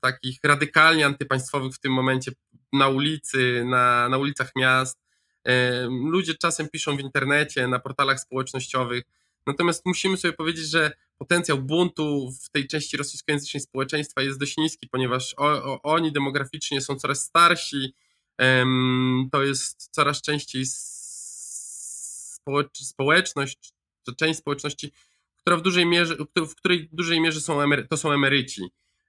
takich 0.00 0.38
radykalnie 0.44 1.06
antypaństwowych 1.06 1.74
w 1.74 1.80
tym 1.80 1.92
momencie 1.92 2.32
na 2.72 2.88
ulicy, 2.88 3.64
na, 3.64 4.08
na 4.08 4.18
ulicach 4.18 4.50
miast. 4.56 4.98
Ludzie 5.88 6.34
czasem 6.34 6.68
piszą 6.68 6.96
w 6.96 7.00
internecie, 7.00 7.68
na 7.68 7.78
portalach 7.78 8.20
społecznościowych. 8.20 9.04
Natomiast 9.46 9.86
musimy 9.86 10.16
sobie 10.16 10.32
powiedzieć, 10.32 10.70
że 10.70 10.92
potencjał 11.18 11.58
buntu 11.58 12.32
w 12.44 12.50
tej 12.50 12.66
części 12.66 12.96
rosyjskojęzycznej 12.96 13.60
społeczeństwa 13.60 14.22
jest 14.22 14.38
dość 14.38 14.56
niski, 14.56 14.88
ponieważ 14.88 15.34
o, 15.36 15.44
o, 15.44 15.82
oni 15.82 16.12
demograficznie 16.12 16.80
są 16.80 16.96
coraz 16.96 17.22
starsi. 17.22 17.94
to 19.32 19.42
jest 19.42 19.88
coraz 19.90 20.22
częściej 20.22 20.64
społecz, 22.48 22.78
społeczność, 22.78 23.72
to 24.02 24.12
część 24.12 24.38
społeczności, 24.38 24.92
która 25.36 25.56
w 25.56 25.62
dużej 25.62 25.86
mierze, 25.86 26.16
w 26.36 26.54
której 26.54 26.88
w 26.92 26.94
dużej 26.94 27.20
mierze 27.20 27.40
są 27.40 27.60
emery, 27.60 27.86
to 27.86 27.96
są 27.96 28.12
emeryci. 28.12 28.62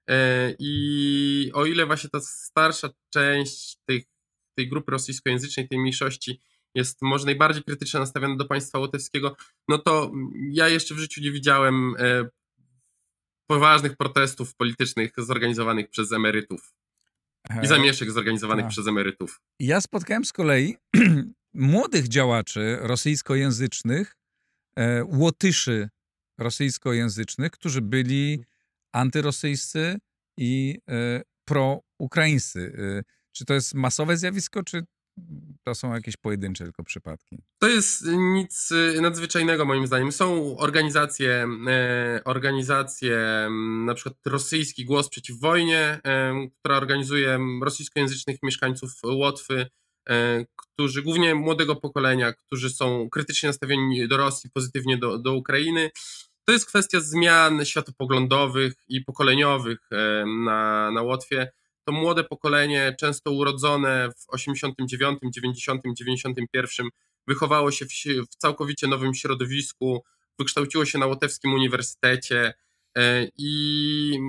E, 0.09 0.55
I 0.59 1.51
o 1.53 1.65
ile 1.65 1.85
właśnie 1.85 2.09
ta 2.09 2.19
starsza 2.21 2.89
część 3.09 3.77
tych, 3.85 4.03
tej 4.57 4.69
grupy 4.69 4.91
rosyjskojęzycznej, 4.91 5.67
tej 5.67 5.79
mniejszości 5.79 6.39
jest 6.75 7.01
może 7.01 7.25
najbardziej 7.25 7.63
krytycznie 7.63 7.99
nastawiona 7.99 8.35
do 8.35 8.45
państwa 8.45 8.79
łotewskiego, 8.79 9.35
no 9.67 9.77
to 9.77 10.11
ja 10.51 10.67
jeszcze 10.67 10.95
w 10.95 10.97
życiu 10.97 11.21
nie 11.21 11.31
widziałem 11.31 11.95
e, 11.99 12.29
poważnych 13.47 13.97
protestów 13.97 14.55
politycznych 14.55 15.11
zorganizowanych 15.17 15.89
przez 15.89 16.11
emerytów 16.11 16.73
i 17.63 17.67
zamieszek 17.67 18.11
zorganizowanych 18.11 18.65
tak. 18.65 18.71
przez 18.71 18.87
emerytów. 18.87 19.41
Ja 19.59 19.81
spotkałem 19.81 20.25
z 20.25 20.33
kolei 20.33 20.77
młodych 21.53 22.07
działaczy 22.07 22.77
rosyjskojęzycznych, 22.81 24.17
e, 24.75 25.03
łotyszy 25.03 25.89
rosyjskojęzycznych, 26.37 27.51
którzy 27.51 27.81
byli 27.81 28.43
antyrosyjscy 28.93 29.97
i 30.37 30.79
e, 30.89 31.21
proukraińscy. 31.45 32.73
E, 32.77 33.03
czy 33.31 33.45
to 33.45 33.53
jest 33.53 33.73
masowe 33.73 34.17
zjawisko, 34.17 34.63
czy 34.63 34.83
to 35.63 35.75
są 35.75 35.93
jakieś 35.93 36.17
pojedyncze 36.17 36.63
tylko 36.63 36.83
przypadki? 36.83 37.37
To 37.59 37.67
jest 37.67 38.05
nic 38.35 38.71
y, 38.71 39.01
nadzwyczajnego 39.01 39.65
moim 39.65 39.87
zdaniem. 39.87 40.11
Są 40.11 40.57
organizacje, 40.57 41.47
e, 41.67 42.21
organizacje 42.25 43.17
na 43.85 43.93
przykład 43.93 44.15
rosyjski 44.25 44.85
Głos 44.85 45.09
Przeciw 45.09 45.39
Wojnie, 45.39 45.99
e, 46.05 46.33
która 46.59 46.77
organizuje 46.77 47.39
rosyjskojęzycznych 47.63 48.43
mieszkańców 48.43 48.91
Łotwy, 49.03 49.67
e, 50.09 50.45
którzy 50.55 51.01
głównie 51.01 51.35
młodego 51.35 51.75
pokolenia, 51.75 52.33
którzy 52.33 52.69
są 52.69 53.09
krytycznie 53.09 53.49
nastawieni 53.49 54.07
do 54.07 54.17
Rosji, 54.17 54.49
pozytywnie 54.53 54.97
do, 54.97 55.17
do 55.17 55.33
Ukrainy. 55.33 55.91
To 56.49 56.53
jest 56.53 56.65
kwestia 56.65 56.99
zmian 56.99 57.65
światopoglądowych 57.65 58.73
i 58.87 59.01
pokoleniowych 59.01 59.79
e, 59.91 60.25
na, 60.25 60.91
na 60.91 61.01
Łotwie. 61.01 61.51
To 61.83 61.91
młode 61.91 62.23
pokolenie, 62.23 62.95
często 62.99 63.31
urodzone 63.31 64.09
w 64.17 64.29
89, 64.29 65.19
90, 65.33 65.81
91, 65.97 66.89
wychowało 67.27 67.71
się 67.71 67.85
w, 67.85 67.89
w 68.31 68.35
całkowicie 68.35 68.87
nowym 68.87 69.13
środowisku, 69.13 70.03
wykształciło 70.39 70.85
się 70.85 70.97
na 70.99 71.05
Łotewskim 71.05 71.53
Uniwersytecie 71.53 72.53
e, 72.97 73.27
i 73.37 74.19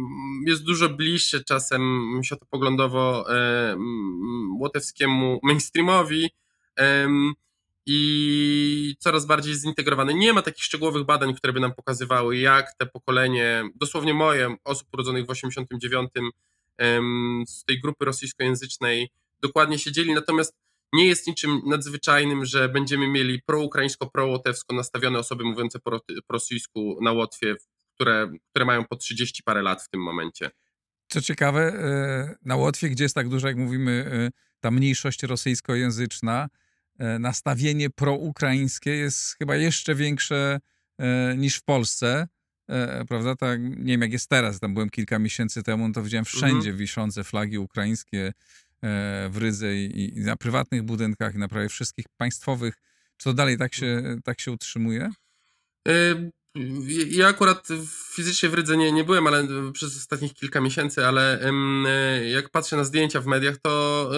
jest 0.46 0.64
dużo 0.64 0.88
bliższe 0.88 1.44
czasem 1.44 2.10
światopoglądowo 2.24 3.34
e, 3.36 3.76
łotewskiemu 4.60 5.40
mainstreamowi 5.42 6.30
i 7.86 8.94
coraz 8.98 9.26
bardziej 9.26 9.54
zintegrowane. 9.54 10.14
Nie 10.14 10.32
ma 10.32 10.42
takich 10.42 10.64
szczegółowych 10.64 11.04
badań, 11.04 11.34
które 11.34 11.52
by 11.52 11.60
nam 11.60 11.74
pokazywały, 11.74 12.38
jak 12.38 12.74
te 12.78 12.86
pokolenie, 12.86 13.64
dosłownie 13.74 14.14
moje, 14.14 14.56
osób 14.64 14.88
urodzonych 14.92 15.26
w 15.26 15.30
89 15.30 16.10
em, 16.78 17.44
z 17.46 17.64
tej 17.64 17.80
grupy 17.80 18.04
rosyjskojęzycznej 18.04 19.10
dokładnie 19.42 19.78
się 19.78 19.92
dzieli, 19.92 20.14
natomiast 20.14 20.54
nie 20.92 21.06
jest 21.06 21.26
niczym 21.26 21.60
nadzwyczajnym, 21.66 22.44
że 22.44 22.68
będziemy 22.68 23.08
mieli 23.08 23.42
proukraińsko, 23.42 24.10
prołotewsko 24.10 24.74
nastawione 24.74 25.18
osoby 25.18 25.44
mówiące 25.44 25.78
po, 25.78 25.90
ro- 25.90 26.00
po 26.26 26.32
rosyjsku 26.32 26.98
na 27.02 27.12
Łotwie, 27.12 27.54
które, 27.94 28.32
które 28.50 28.64
mają 28.64 28.84
po 28.84 28.96
30 28.96 29.42
parę 29.42 29.62
lat 29.62 29.82
w 29.82 29.88
tym 29.88 30.02
momencie. 30.02 30.50
Co 31.08 31.20
ciekawe, 31.20 31.60
e, 31.60 32.34
na 32.44 32.56
Łotwie, 32.56 32.88
gdzie 32.88 33.04
jest 33.04 33.14
tak 33.14 33.28
dużo, 33.28 33.48
jak 33.48 33.56
mówimy, 33.56 34.10
e, 34.12 34.30
ta 34.60 34.70
mniejszość 34.70 35.22
rosyjskojęzyczna, 35.22 36.48
nastawienie 37.18 37.90
proukraińskie 37.90 38.90
jest 38.90 39.36
chyba 39.38 39.56
jeszcze 39.56 39.94
większe 39.94 40.60
e, 40.98 41.36
niż 41.36 41.56
w 41.56 41.62
Polsce. 41.62 42.28
E, 42.68 43.04
Prawda? 43.04 43.36
Tak, 43.36 43.60
nie 43.60 43.92
wiem, 43.92 44.02
jak 44.02 44.12
jest 44.12 44.28
teraz. 44.28 44.60
Tam 44.60 44.74
byłem 44.74 44.90
kilka 44.90 45.18
miesięcy 45.18 45.62
temu, 45.62 45.88
no 45.88 45.94
to 45.94 46.02
widziałem 46.02 46.24
wszędzie 46.24 46.72
wiszące 46.72 47.24
flagi 47.24 47.58
ukraińskie 47.58 48.26
e, 48.26 48.32
w 49.30 49.36
Rydze 49.36 49.76
i, 49.76 50.18
i 50.18 50.20
na 50.20 50.36
prywatnych 50.36 50.82
budynkach, 50.82 51.34
i 51.34 51.38
na 51.38 51.48
prawie 51.48 51.68
wszystkich 51.68 52.06
państwowych. 52.16 52.74
Czy 53.16 53.24
to 53.24 53.34
dalej 53.34 53.58
tak 53.58 53.74
się, 53.74 54.16
tak 54.24 54.40
się 54.40 54.52
utrzymuje? 54.52 55.10
Ja 57.10 57.28
akurat 57.28 57.68
fizycznie 58.12 58.48
w 58.48 58.54
Rydze 58.54 58.76
nie, 58.76 58.92
nie 58.92 59.04
byłem, 59.04 59.26
ale 59.26 59.46
przez 59.72 59.96
ostatnich 59.96 60.34
kilka 60.34 60.60
miesięcy, 60.60 61.06
ale 61.06 61.40
jak 62.30 62.48
patrzę 62.48 62.76
na 62.76 62.84
zdjęcia 62.84 63.20
w 63.20 63.26
mediach, 63.26 63.56
to 63.62 64.10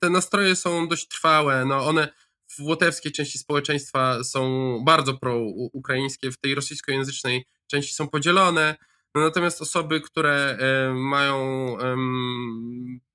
te 0.00 0.10
nastroje 0.10 0.56
są 0.56 0.88
dość 0.88 1.08
trwałe. 1.08 1.64
No 1.64 1.86
one 1.86 2.08
w 2.48 2.60
łotewskiej 2.60 3.12
części 3.12 3.38
społeczeństwa 3.38 4.24
są 4.24 4.78
bardzo 4.84 5.14
proukraińskie, 5.14 6.30
w 6.30 6.38
tej 6.38 6.54
rosyjskojęzycznej 6.54 7.46
części 7.66 7.94
są 7.94 8.08
podzielone. 8.08 8.76
No, 9.14 9.20
natomiast 9.20 9.62
osoby, 9.62 10.00
które 10.00 10.58
y, 10.90 10.94
mają 10.94 11.66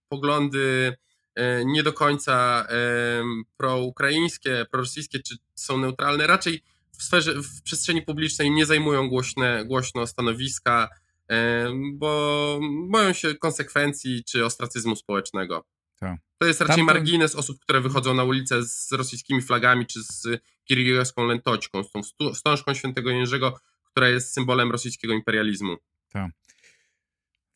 poglądy 0.09 0.95
y, 1.39 1.43
nie 1.65 1.83
do 1.83 1.93
końca 1.93 2.67
proukraińskie, 3.57 4.65
prorosyjskie, 4.71 5.19
czy 5.19 5.35
są 5.55 5.77
neutralne, 5.77 6.27
raczej 6.27 6.63
w 6.99 7.03
sferze, 7.03 7.33
w 7.41 7.61
przestrzeni 7.61 8.01
publicznej 8.01 8.51
nie 8.51 8.65
zajmują 8.65 9.09
głośne, 9.09 9.65
głośno 9.65 10.07
stanowiska, 10.07 10.89
bo 11.93 12.59
boją 12.89 13.13
się 13.13 13.35
konsekwencji 13.35 14.23
czy 14.23 14.45
ostracyzmu 14.45 14.95
społecznego. 14.95 15.65
Tak. 15.99 16.19
To 16.37 16.45
jest 16.47 16.61
raczej 16.61 16.75
Tam- 16.75 16.85
margines 16.85 17.35
osób, 17.35 17.59
które 17.59 17.81
wychodzą 17.81 18.13
na 18.13 18.23
ulicę 18.23 18.63
z 18.65 18.91
rosyjskimi 18.91 19.41
flagami 19.41 19.85
czy 19.85 20.03
z 20.03 20.27
kirigijowską 20.65 21.25
lętoćką, 21.25 21.83
z 21.83 21.91
tą 21.91 22.01
wstążką 22.33 22.73
świętego 22.73 23.09
Jędrzego, 23.09 23.59
która 23.83 24.09
jest 24.09 24.33
symbolem 24.33 24.71
rosyjskiego 24.71 25.13
imperializmu. 25.13 25.77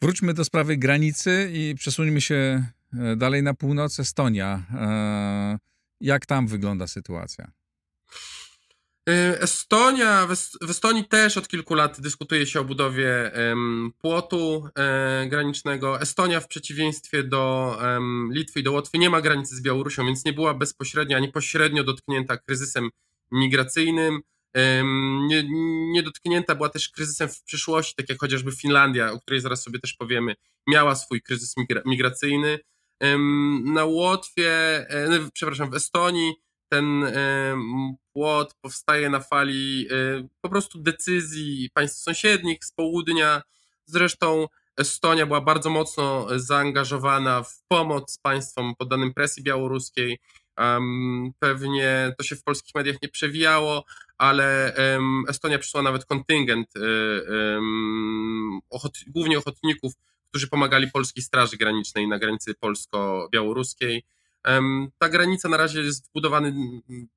Wróćmy 0.01 0.34
do 0.34 0.45
sprawy 0.45 0.77
granicy 0.77 1.49
i 1.53 1.75
przesuńmy 1.75 2.21
się 2.21 2.65
e, 2.93 3.15
dalej 3.15 3.43
na 3.43 3.53
północ. 3.53 3.99
Estonia. 3.99 4.63
E, 4.73 5.58
Jak 6.01 6.25
tam 6.25 6.47
wygląda 6.47 6.88
sytuacja? 6.88 7.51
Y, 9.10 9.39
Estonia, 9.39 10.28
w 10.28 10.32
Es- 10.32 10.58
w 10.62 10.70
Estonii 10.70 11.06
też 11.06 11.38
od 11.38 11.48
kilku 11.48 11.74
lat 11.76 12.02
dyskutuje 12.02 12.46
się 12.46 12.60
o 12.60 12.63
budowie 12.63 13.32
płotu 14.02 14.70
e, 14.78 15.28
granicznego. 15.30 16.02
Estonia 16.02 16.39
w 16.39 16.48
przeciwieństwie 16.48 17.24
do 17.24 17.78
Litwy 18.32 18.60
i 18.60 18.63
do 18.63 18.72
Łotwy 18.72 18.98
nie 18.98 19.10
ma 19.10 19.22
granicy 19.22 19.56
z 19.56 19.62
Białorusią, 19.62 20.06
więc 20.06 20.26
nie 20.26 20.34
była 20.34 20.54
bezpośrednio 20.54 21.18
ani 21.18 21.32
pośrednio 21.32 21.84
dotknięta 21.84 22.38
kryzysem 22.38 22.89
migracyjnym. 23.32 24.22
Nie, 25.28 25.44
nie 25.92 26.04
dotknięta 26.04 26.56
była 26.56 26.70
też 26.70 26.89
kryzysem 26.89 27.30
w 27.30 27.44
przyszłości, 27.44 27.96
tak 27.96 28.10
jak 28.10 28.20
chociażby 28.20 28.52
Finlandia, 28.52 29.12
o 29.12 29.20
której 29.20 29.42
zaraz 29.42 29.63
sobie 29.63 29.80
też 29.80 29.94
powiemy, 29.94 30.36
miała 30.68 30.96
swój 30.96 31.22
kryzys 31.22 31.58
migra- 31.58 31.82
migracyjny. 31.86 32.60
Na 33.63 33.86
Łotwie, 33.86 34.52
e, 34.89 35.30
przepraszam, 35.34 35.72
w 35.72 35.74
Estonii 35.76 36.34
ten 36.73 37.05
płot 38.13 38.53
powstaje 38.62 39.09
na 39.09 39.19
fali 39.19 39.88
e, 39.91 40.27
po 40.41 40.49
prostu 40.49 40.79
decyzji 40.79 41.69
państw 41.73 42.01
sąsiednich 42.01 42.65
z 42.65 42.71
południa. 42.71 43.41
Zresztą 43.86 44.47
Estonia 44.77 45.25
była 45.25 45.41
bardzo 45.41 45.69
mocno 45.69 46.27
zaangażowana 46.36 47.43
w 47.43 47.63
pomoc 47.67 48.17
państwom 48.17 48.75
poddanym 48.75 49.13
presji 49.13 49.43
białoruskiej. 49.43 50.19
Pewnie 51.39 52.13
to 52.17 52.23
się 52.23 52.36
w 52.36 52.43
polskich 52.43 52.75
mediach 52.75 52.95
nie 53.01 53.09
przewijało, 53.09 53.86
ale 54.17 54.75
Estonia 55.29 55.59
przysłała 55.59 55.83
nawet 55.83 56.05
kontyngent, 56.05 56.67
ochot, 58.69 58.93
głównie 59.07 59.38
ochotników, 59.38 59.93
którzy 60.29 60.47
pomagali 60.47 60.91
polskiej 60.91 61.23
Straży 61.23 61.57
Granicznej 61.57 62.07
na 62.07 62.19
granicy 62.19 62.53
polsko-białoruskiej. 62.53 64.03
Ta 64.97 65.10
granica 65.10 65.49
na 65.49 65.58
razie 65.58 65.82
jest 65.82 66.10
wbudowany, 66.10 66.53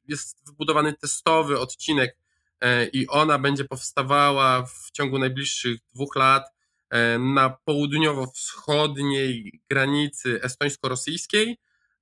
jest 0.09 0.51
wbudowany 0.51 0.93
testowy 0.93 1.61
odcinek 1.61 2.17
e, 2.61 2.87
i 2.87 3.09
ona 3.09 3.39
będzie 3.39 3.65
powstawała 3.65 4.67
w 4.67 4.91
ciągu 4.93 5.19
najbliższych 5.19 5.81
dwóch 5.95 6.17
lat 6.17 6.45
e, 6.91 7.19
na 7.19 7.57
południowo-wschodniej 7.65 9.61
granicy 9.69 10.41
estońsko-rosyjskiej 10.43 11.57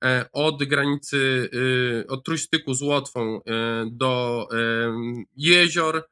E, 0.05 0.29
od 0.33 0.65
granicy, 0.65 1.51
y, 1.55 2.07
od 2.09 2.25
trójstyku 2.25 2.75
z 2.75 2.83
Łotwą 2.83 3.41
do 3.87 4.49
jezior, 5.37 6.09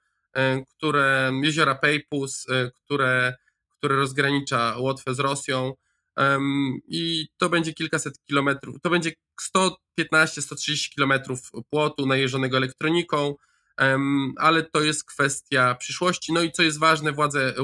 które, 0.68 1.32
jeziora 1.42 1.74
Pejpus, 1.74 2.46
które, 2.74 3.34
które 3.78 3.96
rozgranicza 3.96 4.74
Łotwę 4.78 5.14
z 5.14 5.18
Rosją. 5.18 5.72
I 6.86 7.26
to 7.36 7.48
będzie 7.48 7.74
kilkaset 7.74 8.18
kilometrów, 8.24 8.76
to 8.82 8.90
będzie 8.90 9.12
115-130 9.56 10.88
kilometrów 10.94 11.50
płotu 11.70 12.06
najeżdżonego 12.06 12.56
elektroniką, 12.56 13.34
ale 14.36 14.62
to 14.62 14.82
jest 14.82 15.04
kwestia 15.04 15.74
przyszłości. 15.74 16.32
No 16.32 16.42
i 16.42 16.52
co 16.52 16.62
jest 16.62 16.78
ważne, 16.78 17.12
władze 17.12 17.54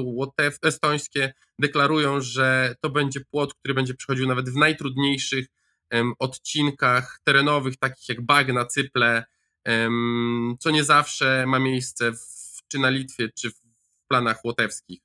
estońskie 0.62 1.32
deklarują, 1.58 2.20
że 2.20 2.74
to 2.80 2.90
będzie 2.90 3.20
płot, 3.20 3.54
który 3.54 3.74
będzie 3.74 3.94
przychodził 3.94 4.28
nawet 4.28 4.50
w 4.50 4.56
najtrudniejszych 4.56 5.46
odcinkach 6.18 7.20
terenowych, 7.24 7.76
takich 7.76 8.08
jak 8.08 8.20
bagna, 8.20 8.64
cyple, 8.64 9.24
co 10.61 10.70
nie 10.70 10.84
zawsze 10.84 11.44
ma 11.46 11.58
miejsce 11.58 12.12
w, 12.12 12.61
czy 12.68 12.78
na 12.78 12.90
Litwie, 12.90 13.28
czy 13.34 13.50
w 13.50 13.61
planach 14.08 14.44
łotewskich. 14.44 15.00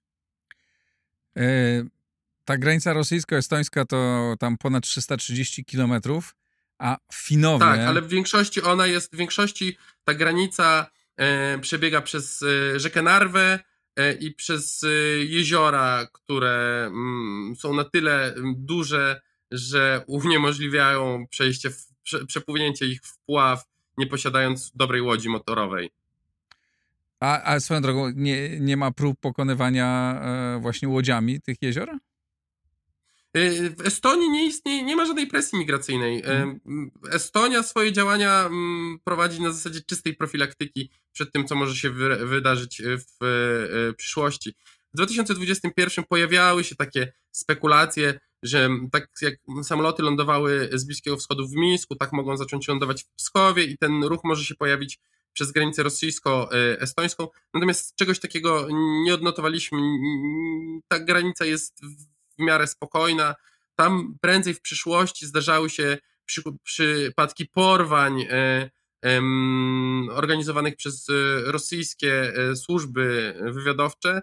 Ta 2.46 2.58
granica 2.58 2.94
rosyjsko-estońska 2.94 3.86
to 3.86 4.36
tam 4.40 4.58
ponad 4.58 4.84
330 4.84 5.66
kilometrów, 5.66 6.36
a 6.80 6.98
Finowie... 7.14 7.60
Tak, 7.60 7.80
ale 7.80 8.02
w 8.02 8.08
większości 8.08 8.62
ona 8.62 8.88
jest, 8.88 9.14
w 9.14 9.18
większości 9.18 9.78
ta 10.04 10.14
granica 10.14 10.92
e, 11.18 11.60
przebiega 11.60 12.02
przez 12.02 12.44
e, 12.44 12.80
rzekę 12.80 13.02
Narwę 13.02 13.60
e, 13.96 14.14
i 14.14 14.34
przez 14.34 14.84
e, 14.84 14.88
jeziora, 15.24 16.08
które 16.14 16.84
m, 16.88 16.94
mm, 16.94 17.56
są 17.56 17.74
na 17.74 17.84
tyle 17.84 18.36
duże, 18.56 19.22
że 19.52 20.04
uniemożliwiają 20.08 21.28
przejście, 21.30 21.70
w, 21.70 21.88
prze, 22.04 22.26
przepłynięcie 22.26 22.86
ich 22.86 23.02
w 23.04 23.18
pław, 23.18 23.66
nie 23.98 24.08
posiadając 24.08 24.72
dobrej 24.76 25.02
łodzi 25.02 25.30
motorowej. 25.30 25.90
A, 27.20 27.44
a 27.44 27.60
swoją 27.60 27.82
drogą, 27.82 28.12
nie, 28.16 28.60
nie 28.60 28.78
ma 28.78 28.92
prób 28.92 29.20
pokonywania 29.20 30.20
e, 30.22 30.60
właśnie 30.60 30.88
łodziami 30.88 31.42
tych 31.42 31.62
jezior? 31.62 31.90
E, 33.34 33.70
w 33.70 33.82
Estonii 33.82 34.30
nie 34.30 34.46
istnieje, 34.46 34.84
nie 34.84 34.96
ma 34.96 35.06
żadnej 35.06 35.28
presji 35.28 35.60
migracyjnej. 35.60 36.20
E, 36.20 36.24
hmm. 36.24 36.92
Estonia 37.12 37.64
swoje 37.64 37.92
działania 37.92 38.46
mm, 38.46 39.00
prowadzi 39.04 39.42
na 39.42 39.52
zasadzie 39.52 39.82
czystej 39.82 40.16
profilaktyki 40.16 40.90
przed 41.12 41.32
tym, 41.32 41.48
co 41.48 41.56
może 41.56 41.76
się 41.76 41.90
wy, 41.90 42.26
wydarzyć 42.26 42.82
w 42.82 43.24
e, 43.24 43.94
przyszłości. 43.94 44.56
W 44.94 44.96
2021 44.96 46.06
pojawiały 46.06 46.64
się 46.64 46.76
takie 46.76 47.14
spekulacje, 47.32 48.20
że 48.44 48.70
tak 48.92 49.08
jak 49.22 49.34
samoloty 49.64 50.04
lądowały 50.04 50.70
z 50.74 50.84
Bliskiego 50.84 51.18
Wschodu 51.18 51.48
w 51.48 51.56
Mińsku, 51.56 51.96
tak 51.96 52.14
mogą 52.14 52.38
zacząć 52.38 52.68
lądować 52.68 53.04
w 53.04 53.14
Pskowie 53.16 53.64
i 53.64 53.78
ten 53.78 54.04
ruch 54.04 54.24
może 54.24 54.44
się 54.44 54.56
pojawić 54.56 55.00
przez 55.34 55.52
granicę 55.52 55.84
rosyjsko-estońską. 55.84 57.28
Natomiast 57.54 57.96
czegoś 57.96 58.20
takiego 58.20 58.68
nie 59.04 59.14
odnotowaliśmy. 59.14 59.80
Ta 60.88 61.00
granica 61.00 61.46
jest 61.46 61.82
w 62.40 62.42
miarę 62.42 62.68
spokojna. 62.68 63.36
Tam 63.76 64.18
prędzej 64.22 64.54
w 64.54 64.62
przyszłości 64.62 65.26
zdarzały 65.26 65.70
się 65.70 65.98
przy, 66.26 66.42
przypadki 66.64 67.46
porwań 67.46 68.22
e, 68.22 68.70
e, 69.06 69.22
organizowanych 70.12 70.76
przez 70.76 71.08
rosyjskie 71.46 72.34
e, 72.36 72.56
służby 72.56 73.36
wywiadowcze, 73.42 74.22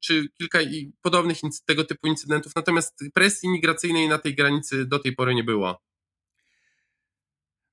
czy 0.00 0.28
kilka 0.38 0.58
podobnych 1.02 1.36
tego 1.66 1.84
typu 1.84 2.08
incydentów, 2.08 2.52
natomiast 2.56 3.04
presji 3.14 3.48
migracyjnej 3.48 4.08
na 4.08 4.18
tej 4.18 4.34
granicy 4.34 4.86
do 4.86 4.98
tej 4.98 5.14
pory 5.14 5.34
nie 5.34 5.44
było. 5.44 5.80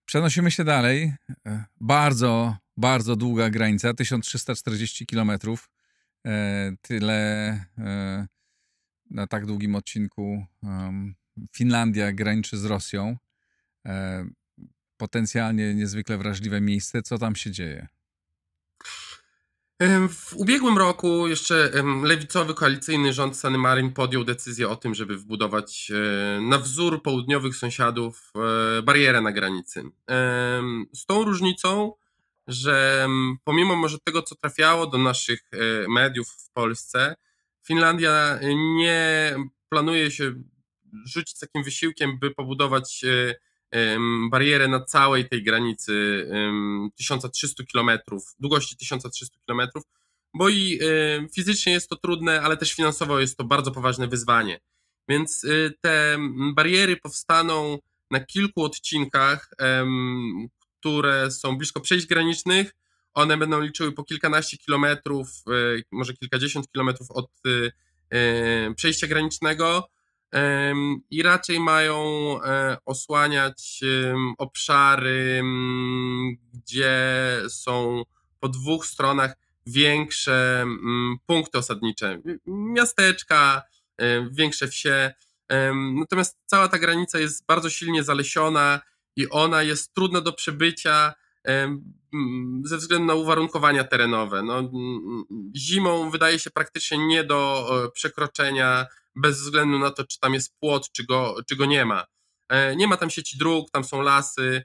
Przenosimy 0.08 0.52
się 0.52 0.64
dalej. 0.64 1.14
E, 1.46 1.66
bardzo, 1.82 2.56
bardzo 2.78 3.16
długa 3.16 3.50
granica, 3.50 3.94
1340 3.94 5.06
kilometrów. 5.06 5.70
E, 6.28 6.76
tyle 6.82 7.16
e, 7.78 8.28
na 9.10 9.28
tak 9.28 9.46
długim 9.46 9.76
odcinku 9.76 10.46
Finlandia 11.56 12.12
graniczy 12.12 12.58
z 12.58 12.66
Rosją. 12.66 13.18
Potencjalnie 14.98 15.74
niezwykle 15.74 16.18
wrażliwe 16.18 16.62
miejsce. 16.62 17.02
Co 17.02 17.18
tam 17.18 17.36
się 17.36 17.52
dzieje? 17.52 17.88
W 20.10 20.34
ubiegłym 20.36 20.78
roku 20.78 21.28
jeszcze 21.28 21.72
lewicowy 22.04 22.54
koalicyjny 22.54 23.14
rząd 23.14 23.38
Sany 23.38 23.58
Marin 23.58 23.94
podjął 23.94 24.24
decyzję 24.24 24.70
o 24.70 24.76
tym, 24.76 24.96
żeby 24.96 25.18
wbudować 25.18 25.92
e, 25.92 26.42
na 26.42 26.58
wzór 26.58 27.04
południowych 27.04 27.56
sąsiadów 27.56 28.32
e, 28.78 28.82
barierę 28.82 29.22
na 29.22 29.32
granicy. 29.32 29.84
Z 30.94 31.06
tą 31.06 31.24
różnicą, 31.24 31.94
że 32.48 33.08
pomimo 33.44 33.76
może 33.76 33.98
tego, 34.00 34.22
co 34.22 34.36
trafiało 34.36 34.88
do 34.88 34.98
naszych 34.98 35.42
e, 35.52 35.58
mediów 35.90 36.28
w 36.28 36.50
Polsce, 36.50 37.16
Finlandia 37.68 38.40
nie 38.76 39.36
planuje 39.70 40.12
się 40.12 40.34
rzucić 41.06 41.40
takim 41.40 41.64
wysiłkiem, 41.64 42.20
by 42.20 42.32
pobudować 42.32 43.06
barierę 44.32 44.68
na 44.68 44.80
całej 44.86 45.30
tej 45.30 45.44
granicy 45.44 46.26
1300 46.98 47.64
km, 47.74 47.90
długości 48.40 48.78
1300 48.78 49.38
km, 49.48 49.62
bo 50.34 50.50
i 50.50 50.80
fizycznie 51.36 51.74
jest 51.74 51.90
to 51.90 51.96
trudne, 51.96 52.42
ale 52.42 52.58
też 52.58 52.74
finansowo 52.74 53.20
jest 53.20 53.38
to 53.38 53.44
bardzo 53.44 53.72
poważne 53.72 54.08
wyzwanie. 54.08 54.60
Więc 55.10 55.44
y, 55.44 55.74
te 55.82 56.18
bariery 56.54 56.98
powstaną 56.98 57.80
na 58.12 58.20
kilku 58.20 58.64
odcinkach, 58.64 59.50
które 60.80 61.32
są 61.32 61.58
blisko 61.58 61.82
przejść 61.82 62.06
granicznych. 62.06 62.76
One 63.18 63.38
będą 63.38 63.62
liczyły 63.62 63.92
po 63.92 64.04
kilkanaście 64.04 64.58
kilometrów, 64.58 65.28
y, 65.78 65.84
może 65.92 66.14
kilkadziesiąt 66.14 66.72
kilometrów 66.72 67.12
od 67.12 67.32
y, 67.48 67.72
przejścia 68.76 69.08
granicznego 69.08 69.90
i 71.10 71.24
raczej 71.24 71.60
mają 71.60 71.98
e, 72.44 72.78
osłaniać 72.86 73.82
obszary, 74.38 75.44
gdzie 76.54 76.98
są 77.50 78.04
po 78.40 78.50
dwóch 78.50 78.86
stronach 78.86 79.38
większe 79.66 80.66
punkty 81.26 81.58
osadnicze, 81.58 82.22
miasteczka, 82.46 83.62
większe 84.32 84.68
wsie. 84.68 85.14
Natomiast 86.00 86.38
cała 86.46 86.68
ta 86.68 86.80
granica 86.80 87.20
jest 87.20 87.46
bardzo 87.46 87.70
silnie 87.70 88.04
zalesiona 88.04 88.82
i 89.16 89.30
ona 89.30 89.64
jest 89.64 89.94
trudna 89.94 90.22
do 90.22 90.34
przebycia 90.34 91.14
ze 92.64 92.78
względu 92.78 93.06
na 93.06 93.14
uwarunkowania 93.14 93.84
terenowe. 93.84 94.44
No, 94.44 94.72
zimą 95.56 96.10
wydaje 96.10 96.40
się 96.40 96.50
praktycznie 96.50 96.98
nie 96.98 97.24
do 97.24 97.70
e, 97.86 97.92
przekroczenia 97.92 98.86
bez 99.16 99.42
względu 99.42 99.80
na 99.80 99.92
to, 99.92 100.06
czy 100.06 100.20
tam 100.20 100.34
jest 100.34 100.60
płot, 100.60 100.92
czy 100.92 101.06
go, 101.06 101.36
czy 101.50 101.56
go 101.56 101.66
nie 101.66 101.86
ma. 101.86 102.06
E, 102.50 102.76
nie 102.76 102.88
ma 102.88 102.98
tam 102.98 103.10
sieci 103.10 103.38
dróg, 103.38 103.72
tam 103.72 103.84
są 103.84 104.02
lasy 104.02 104.64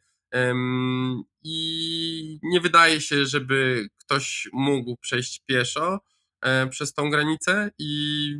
i 1.42 2.38
nie 2.42 2.60
wydaje 2.60 3.00
się, 3.00 3.26
żeby 3.26 3.88
ktoś 3.98 4.48
mógł 4.52 4.96
przejść 4.96 5.42
pieszo 5.46 6.00
e, 6.40 6.66
przez 6.66 6.94
tą 6.94 7.10
granicę 7.10 7.70
i 7.78 8.34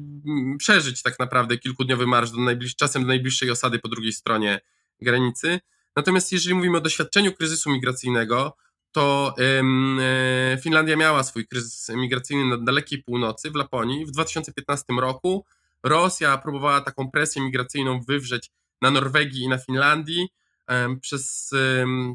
przeżyć 0.59 1.03
tak 1.03 1.19
naprawdę 1.19 1.59
kilkudniowy 1.59 2.07
marsz 2.07 2.31
do 2.31 2.41
najbliż, 2.41 2.77
czasem 2.77 3.03
do 3.03 3.09
najbliższej 3.09 3.51
osady 3.51 3.79
po 3.79 3.89
drugiej 3.89 4.13
stronie 4.13 4.61
granicy. 5.01 5.61
Natomiast 5.97 6.33
jeżeli 6.33 6.55
mówimy 6.55 6.79
o 6.79 6.81
doświadczeniu 6.81 7.33
kryzysu 7.33 7.71
migracyjnego, 7.71 8.57
to 8.93 9.35
e, 9.39 10.59
Finlandia 10.63 10.97
miała 10.97 11.23
swój 11.23 11.47
kryzys 11.47 11.89
migracyjny 11.89 12.45
na 12.45 12.65
dalekiej 12.65 13.03
północy, 13.03 13.51
w 13.51 13.55
Laponii, 13.55 14.07
w 14.07 14.11
2015 14.11 14.85
roku 15.01 15.45
Rosja 15.83 16.39
próbowała 16.39 16.81
taką 16.81 17.11
presję 17.11 17.43
migracyjną 17.43 18.01
wywrzeć 18.01 18.51
na 18.83 18.91
Norwegii 18.91 19.43
i 19.43 19.49
na 19.49 19.59
Finlandii 19.59 20.29
przez 21.01 21.51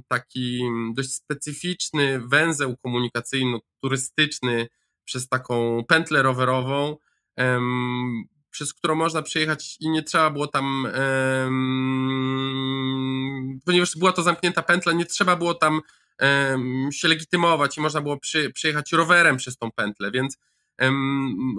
taki 0.07 0.63
dość 0.93 1.13
specyficzny 1.13 2.19
węzeł 2.19 2.75
komunikacyjno-turystyczny, 2.83 4.67
przez 5.05 5.27
taką 5.27 5.83
pętlę 5.87 6.23
rowerową, 6.23 6.97
przez 8.49 8.73
którą 8.73 8.95
można 8.95 9.21
przejechać 9.21 9.77
i 9.79 9.89
nie 9.89 10.03
trzeba 10.03 10.29
było 10.29 10.47
tam, 10.47 10.87
ponieważ 13.65 13.97
była 13.97 14.11
to 14.11 14.23
zamknięta 14.23 14.61
pętla, 14.61 14.93
nie 14.93 15.05
trzeba 15.05 15.35
było 15.35 15.53
tam 15.53 15.81
się 16.91 17.07
legitymować 17.07 17.77
i 17.77 17.81
można 17.81 18.01
było 18.01 18.19
przejechać 18.53 18.91
rowerem 18.91 19.37
przez 19.37 19.57
tą 19.57 19.71
pętlę, 19.71 20.11
więc 20.11 20.37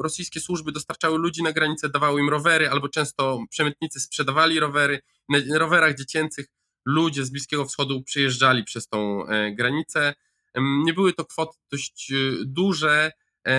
rosyjskie 0.02 0.40
służby 0.40 0.72
dostarczały 0.72 1.18
ludzi 1.18 1.42
na 1.42 1.52
granicę, 1.52 1.88
dawały 1.88 2.20
im 2.20 2.28
rowery, 2.28 2.70
albo 2.70 2.88
często 2.88 3.40
przemytnicy 3.50 4.00
sprzedawali 4.00 4.60
rowery. 4.60 5.00
Na 5.28 5.58
rowerach 5.58 5.94
dziecięcych 5.94 6.46
ludzie 6.84 7.24
z 7.24 7.30
Bliskiego 7.30 7.64
Wschodu 7.64 8.02
przyjeżdżali 8.02 8.64
przez 8.64 8.88
tą 8.88 9.26
e, 9.26 9.52
granicę. 9.52 10.14
Nie 10.56 10.92
były 10.92 11.12
to 11.12 11.24
kwoty 11.24 11.58
dość 11.72 12.12
e, 12.12 12.16
duże 12.44 13.12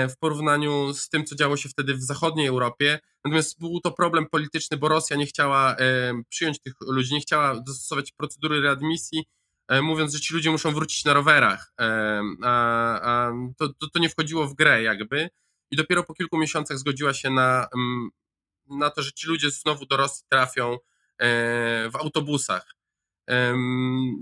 w 0.10 0.18
porównaniu 0.20 0.94
z 0.94 1.10
tym, 1.10 1.26
co 1.26 1.36
działo 1.36 1.58
się 1.58 1.70
wtedy 1.70 1.94
w 1.94 2.04
zachodniej 2.04 2.48
Europie. 2.48 3.00
Natomiast 3.26 3.60
był 3.60 3.80
to 3.80 3.92
problem 3.92 4.26
polityczny, 4.32 4.78
bo 4.78 4.88
Rosja 4.88 5.18
nie 5.18 5.26
chciała 5.26 5.76
przyjąć 6.30 6.60
tych 6.62 6.74
ludzi, 6.82 7.14
nie 7.14 7.22
chciała 7.22 7.60
dostosować 7.62 8.12
procedury 8.12 8.62
readmisji, 8.62 9.24
mówiąc, 9.82 10.14
że 10.14 10.20
ci 10.20 10.34
ludzie 10.34 10.52
muszą 10.52 10.72
wrócić 10.72 11.06
na 11.06 11.14
rowerach. 11.14 11.74
A, 12.44 13.32
to, 13.58 13.70
to, 13.74 13.88
to 13.94 14.00
nie 14.00 14.10
wchodziło 14.10 14.48
w 14.48 14.56
grę, 14.56 14.84
jakby 14.84 15.30
i 15.72 15.76
dopiero 15.76 16.04
po 16.04 16.14
kilku 16.14 16.38
miesiącach 16.38 16.78
zgodziła 16.78 17.14
się 17.14 17.30
na, 17.30 17.68
mm, 17.76 18.10
na 18.70 18.90
to, 18.90 19.02
że 19.02 19.12
ci 19.12 19.28
ludzie 19.28 19.52
znowu 19.52 19.86
do 19.86 19.98
Rosji 19.98 20.26
trafią 20.30 20.74
e, 20.74 20.78
w 21.90 21.96
autobusach. 21.96 22.76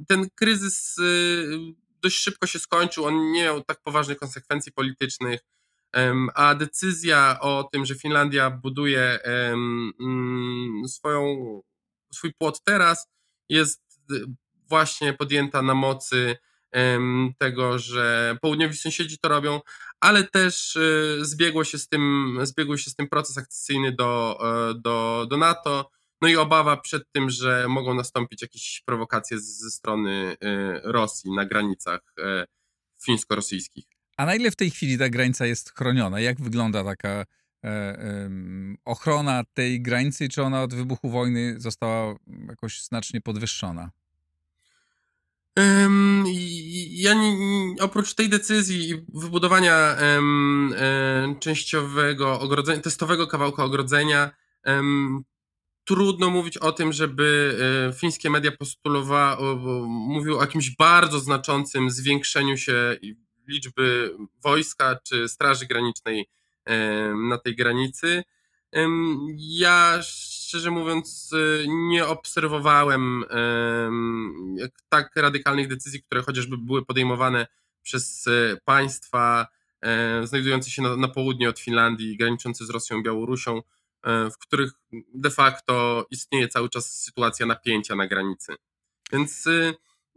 Ten 0.07 0.29
kryzys 0.35 0.97
y, 0.97 1.57
dość 2.01 2.17
szybko 2.17 2.47
się 2.47 2.59
skończył, 2.59 3.05
on 3.05 3.31
nie 3.31 3.43
miał 3.43 3.63
tak 3.63 3.81
poważnych 3.81 4.17
konsekwencji 4.17 4.71
politycznych, 4.71 5.39
a 6.35 6.55
decyzja 6.55 7.37
o 7.41 7.69
tym, 7.71 7.85
że 7.85 7.95
Finlandia 7.95 8.49
buduje 8.49 9.19
mm, 9.23 9.93
swoją, 10.87 11.61
swój 12.13 12.33
płot 12.33 12.63
teraz, 12.63 13.07
jest 13.49 13.81
y, 14.11 14.25
właśnie 14.69 15.13
podjęta 15.13 15.61
na 15.61 15.73
mocy 15.73 16.37
tego, 17.37 17.79
że 17.79 18.37
południowi 18.41 18.77
sąsiedzi 18.77 19.17
to 19.17 19.29
robią, 19.29 19.61
ale 19.99 20.23
też 20.23 20.75
y, 20.75 21.19
zbiegło 21.21 21.63
się 21.63 21.77
z 21.77 21.87
tym, 21.87 22.39
się 22.77 22.91
z 22.91 22.95
tym 22.95 23.09
proces 23.09 23.37
akcesyjny 23.37 23.91
do, 23.91 24.39
e, 24.41 24.73
do, 24.81 25.27
do 25.29 25.37
NATO, 25.37 25.91
no 26.21 26.27
i 26.27 26.35
obawa 26.35 26.77
przed 26.77 27.03
tym, 27.11 27.29
że 27.29 27.65
mogą 27.69 27.93
nastąpić 27.93 28.41
jakieś 28.41 28.81
prowokacje 28.85 29.39
ze 29.39 29.71
strony 29.71 30.37
y, 30.43 30.81
Rosji 30.83 31.31
na 31.31 31.45
granicach 31.45 32.01
e, 32.19 32.45
fińsko-rosyjskich. 33.05 33.96
A 34.17 34.25
na 34.25 34.35
ile 34.35 34.51
w 34.51 34.55
tej 34.55 34.71
chwili 34.71 34.97
ta 34.97 35.09
granica 35.09 35.45
jest 35.45 35.73
chroniona? 35.77 36.19
Jak 36.19 36.41
wygląda 36.41 36.83
taka 36.83 37.25
e, 37.63 37.99
ochrona 38.85 39.43
tej 39.53 39.81
granicy? 39.81 40.29
Czy 40.29 40.43
ona 40.43 40.63
od 40.63 40.73
wybuchu 40.73 41.09
wojny 41.09 41.55
została 41.59 42.15
jakoś 42.49 42.81
znacznie 42.81 43.21
podwyższona? 43.21 43.91
Ja 46.89 47.13
nie, 47.13 47.35
oprócz 47.79 48.13
tej 48.13 48.29
decyzji 48.29 48.89
i 48.89 49.05
wybudowania 49.13 49.95
um, 50.15 50.75
częściowego 51.39 52.39
ogrodzenia, 52.39 52.81
testowego 52.81 53.27
kawałka 53.27 53.63
ogrodzenia, 53.63 54.31
trudno 55.83 56.29
mówić 56.29 56.57
o 56.57 56.71
tym, 56.71 56.93
żeby 56.93 57.57
e, 57.89 57.93
fińskie 57.93 58.29
media 58.29 58.51
postulowały, 58.51 59.55
mówił 59.87 60.37
o 60.37 60.41
jakimś 60.41 60.75
bardzo 60.75 61.19
znaczącym 61.19 61.91
zwiększeniu 61.91 62.57
się 62.57 62.97
liczby 63.47 64.15
wojska 64.43 64.99
czy 65.03 65.29
Straży 65.29 65.65
Granicznej 65.65 66.29
na 67.29 67.37
tej 67.37 67.55
granicy. 67.55 68.23
Ja 69.37 69.99
szczerze 70.01 70.71
mówiąc 70.71 71.31
nie 71.67 72.05
obserwowałem 72.05 73.23
tak 74.89 75.15
radykalnych 75.15 75.67
decyzji, 75.67 76.03
które 76.03 76.21
chociażby 76.21 76.57
były 76.57 76.85
podejmowane 76.85 77.47
przez 77.87 78.27
e, 78.27 78.57
państwa 78.65 79.47
e, 79.81 80.27
znajdujące 80.27 80.69
się 80.69 80.81
na, 80.81 80.95
na 80.95 81.07
południe 81.07 81.49
od 81.49 81.59
Finlandii, 81.59 82.17
graniczące 82.17 82.65
z 82.65 82.69
Rosją 82.69 82.99
i 82.99 83.03
Białorusią, 83.03 83.61
e, 84.03 84.29
w 84.29 84.37
których 84.37 84.71
de 85.13 85.29
facto 85.29 86.05
istnieje 86.11 86.47
cały 86.47 86.69
czas 86.69 87.01
sytuacja 87.03 87.45
napięcia 87.45 87.95
na 87.95 88.07
granicy. 88.07 88.55
Więc 89.11 89.45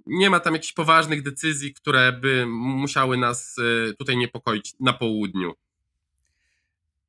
nie 0.07 0.31
ma 0.31 0.41
tam 0.41 0.55
jakichś 0.55 0.73
poważnych 0.73 1.23
decyzji, 1.23 1.75
które 1.75 2.13
by 2.13 2.47
musiały 2.47 3.17
nas 3.17 3.57
tutaj 3.99 4.17
niepokoić 4.17 4.75
na 4.81 4.93
południu. 4.93 5.53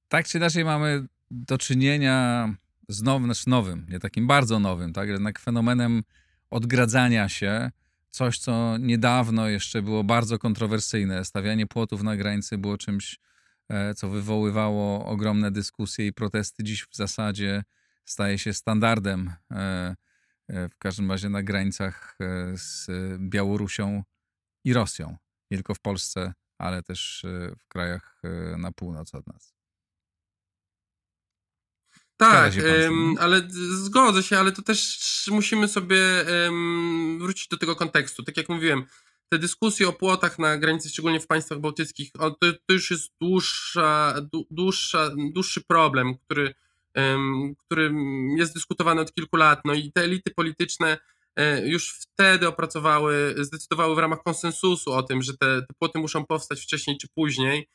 Tak 0.07 0.27
czy 0.27 0.37
inaczej 0.37 0.65
mamy 0.65 1.07
do 1.31 1.57
czynienia 1.57 2.49
z 2.87 3.01
nowym, 3.01 3.25
znaczy 3.25 3.49
nowym, 3.49 3.85
nie 3.89 3.99
takim 3.99 4.27
bardzo 4.27 4.59
nowym, 4.59 4.93
tak, 4.93 5.09
jednak 5.09 5.39
fenomenem 5.39 6.03
odgradzania 6.49 7.29
się, 7.29 7.71
coś, 8.11 8.39
co 8.39 8.77
niedawno 8.77 9.47
jeszcze 9.47 9.81
było 9.81 10.03
bardzo 10.03 10.39
kontrowersyjne. 10.39 11.25
Stawianie 11.25 11.67
płotów 11.67 12.03
na 12.03 12.17
granicy 12.17 12.57
było 12.57 12.77
czymś, 12.77 13.19
e, 13.69 13.93
co 13.93 14.09
wywoływało 14.09 15.05
ogromne 15.05 15.51
dyskusje 15.51 16.07
i 16.07 16.13
protesty. 16.13 16.63
Dziś 16.63 16.83
w 16.83 16.95
zasadzie 16.95 17.63
staje 18.05 18.37
się 18.37 18.53
standardem, 18.53 19.33
e, 19.51 19.95
w 20.49 20.77
każdym 20.79 21.11
razie 21.11 21.29
na 21.29 21.43
granicach 21.43 22.17
z 22.53 22.87
Białorusią 23.19 24.03
i 24.65 24.73
Rosją. 24.73 25.17
Nie 25.51 25.57
tylko 25.57 25.75
w 25.75 25.79
Polsce, 25.79 26.33
ale 26.59 26.83
też 26.83 27.25
w 27.59 27.67
krajach 27.67 28.21
na 28.57 28.71
północ 28.71 29.15
od 29.15 29.27
nas. 29.27 29.53
Tak, 32.17 32.53
ale 33.19 33.47
zgodzę 33.83 34.23
się, 34.23 34.37
ale 34.37 34.51
to 34.51 34.61
też 34.61 34.99
musimy 35.31 35.67
sobie 35.67 35.97
wrócić 37.19 37.47
do 37.47 37.57
tego 37.57 37.75
kontekstu. 37.75 38.23
Tak 38.23 38.37
jak 38.37 38.49
mówiłem, 38.49 38.85
te 39.29 39.39
dyskusje 39.39 39.87
o 39.87 39.93
płotach 39.93 40.39
na 40.39 40.57
granicy, 40.57 40.89
szczególnie 40.89 41.19
w 41.19 41.27
państwach 41.27 41.59
bałtyckich, 41.59 42.11
to, 42.11 42.37
to 42.65 42.73
już 42.73 42.91
jest 42.91 43.11
dłuższa, 43.21 44.15
dłuższa, 44.51 45.09
dłuższy 45.33 45.61
problem, 45.61 46.17
który, 46.17 46.55
który 47.65 47.93
jest 48.37 48.53
dyskutowany 48.53 49.01
od 49.01 49.13
kilku 49.13 49.37
lat. 49.37 49.61
No 49.65 49.73
i 49.73 49.91
te 49.91 50.01
elity 50.01 50.31
polityczne 50.35 50.97
e, 51.35 51.67
już 51.67 51.99
wtedy 51.99 52.47
opracowały, 52.47 53.35
zdecydowały 53.37 53.95
w 53.95 53.99
ramach 53.99 54.23
konsensusu 54.23 54.91
o 54.91 55.03
tym, 55.03 55.21
że 55.21 55.33
te, 55.37 55.61
te 55.61 55.73
płoty 55.79 55.99
muszą 55.99 56.25
powstać 56.25 56.61
wcześniej 56.61 56.97
czy 56.97 57.07
później 57.15 57.69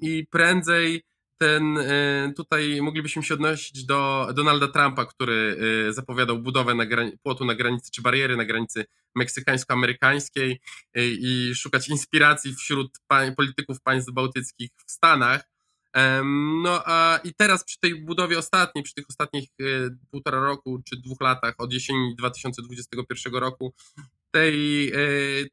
i 0.00 0.26
prędzej 0.30 1.02
ten, 1.38 1.78
e, 1.78 2.32
tutaj 2.36 2.82
moglibyśmy 2.82 3.22
się 3.22 3.34
odnosić 3.34 3.84
do 3.84 4.28
Donalda 4.34 4.68
Trumpa, 4.68 5.06
który 5.06 5.56
e, 5.88 5.92
zapowiadał 5.92 6.38
budowę 6.38 6.74
na 6.74 6.84
płotu 7.22 7.44
na 7.44 7.54
granicy, 7.54 7.90
czy 7.90 8.02
bariery 8.02 8.36
na 8.36 8.44
granicy 8.44 8.84
meksykańsko-amerykańskiej 9.14 10.60
i 10.96 11.52
szukać 11.54 11.88
inspiracji 11.88 12.54
wśród 12.54 12.98
polityków 13.36 13.80
państw 13.82 14.12
bałtyckich 14.12 14.70
w 14.86 14.92
Stanach. 14.92 15.53
No 16.62 16.82
a 16.86 17.20
i 17.24 17.34
teraz 17.34 17.64
przy 17.64 17.80
tej 17.80 17.94
budowie 18.04 18.38
ostatniej, 18.38 18.84
przy 18.84 18.94
tych 18.94 19.04
ostatnich 19.08 19.48
półtora 20.10 20.40
roku 20.40 20.82
czy 20.84 20.96
dwóch 20.96 21.20
latach 21.20 21.54
od 21.58 21.72
jesieni 21.72 22.14
2021 22.16 23.34
roku, 23.34 23.74
tej, 24.30 24.92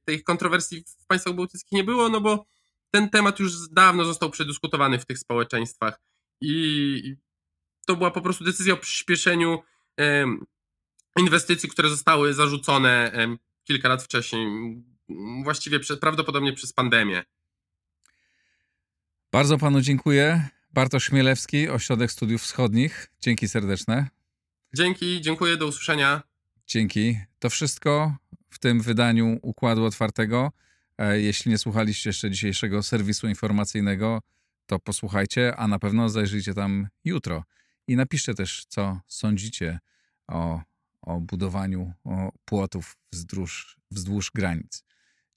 tej 0.06 0.24
kontrowersji 0.24 0.84
w 1.04 1.06
państwach 1.08 1.36
bałtyckich 1.36 1.72
nie 1.72 1.84
było, 1.84 2.10
no 2.10 2.22
bo 2.22 2.46
ten 2.92 3.10
temat 3.10 3.40
już 3.40 3.70
dawno 3.70 4.06
został 4.06 4.30
przedyskutowany 4.30 5.00
w 5.00 5.06
tych 5.06 5.20
społeczeństwach 5.20 6.00
i 6.42 7.16
to 7.88 7.96
była 7.96 8.12
po 8.12 8.22
prostu 8.22 8.44
decyzja 8.44 8.74
o 8.74 8.78
przyspieszeniu 8.78 9.60
inwestycji, 11.18 11.70
które 11.70 11.90
zostały 11.90 12.34
zarzucone 12.34 13.12
kilka 13.64 13.90
lat 13.90 14.04
wcześniej, 14.04 14.48
właściwie 15.44 15.80
prawdopodobnie 16.02 16.54
przez 16.54 16.74
pandemię. 16.74 17.24
Bardzo 19.32 19.58
panu 19.58 19.82
dziękuję. 19.82 20.50
Bartosz 20.74 21.10
Chmielewski, 21.10 21.70
Ośrodek 21.70 22.12
Studiów 22.12 22.42
Wschodnich. 22.42 23.12
Dzięki 23.22 23.48
serdeczne. 23.48 24.08
Dzięki, 24.74 25.22
dziękuję, 25.22 25.58
do 25.58 25.68
usłyszenia. 25.68 26.22
Dzięki. 26.68 27.20
To 27.40 27.50
wszystko 27.50 28.16
w 28.50 28.60
tym 28.60 28.82
wydaniu 28.82 29.40
Układu 29.42 29.86
Otwartego. 29.86 30.52
E, 30.98 31.22
jeśli 31.22 31.52
nie 31.52 31.58
słuchaliście 31.58 32.10
jeszcze 32.10 32.32
dzisiejszego 32.32 32.84
serwisu 32.84 33.28
informacyjnego, 33.28 34.22
to 34.66 34.80
posłuchajcie, 34.80 35.56
a 35.56 35.68
na 35.68 35.80
pewno 35.80 36.10
zajrzyjcie 36.10 36.54
tam 36.54 36.88
jutro. 37.06 37.44
I 37.88 37.96
napiszcie 37.96 38.34
też, 38.34 38.66
co 38.68 39.00
sądzicie 39.08 39.80
o, 40.28 40.62
o 41.02 41.20
budowaniu 41.20 41.94
o 42.04 42.32
płotów 42.46 42.98
wzdłuż, 43.12 43.78
wzdłuż 43.92 44.32
granic. 44.36 44.84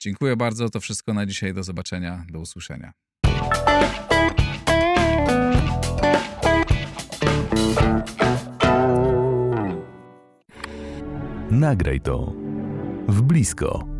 Dziękuję 0.00 0.36
bardzo. 0.36 0.70
To 0.70 0.80
wszystko 0.80 1.14
na 1.14 1.26
dzisiaj. 1.26 1.54
Do 1.54 1.62
zobaczenia. 1.62 2.26
Do 2.30 2.40
usłyszenia. 2.40 3.03
Nagraj 11.50 12.00
to 12.00 12.32
w 13.08 13.22
blisko. 13.22 13.93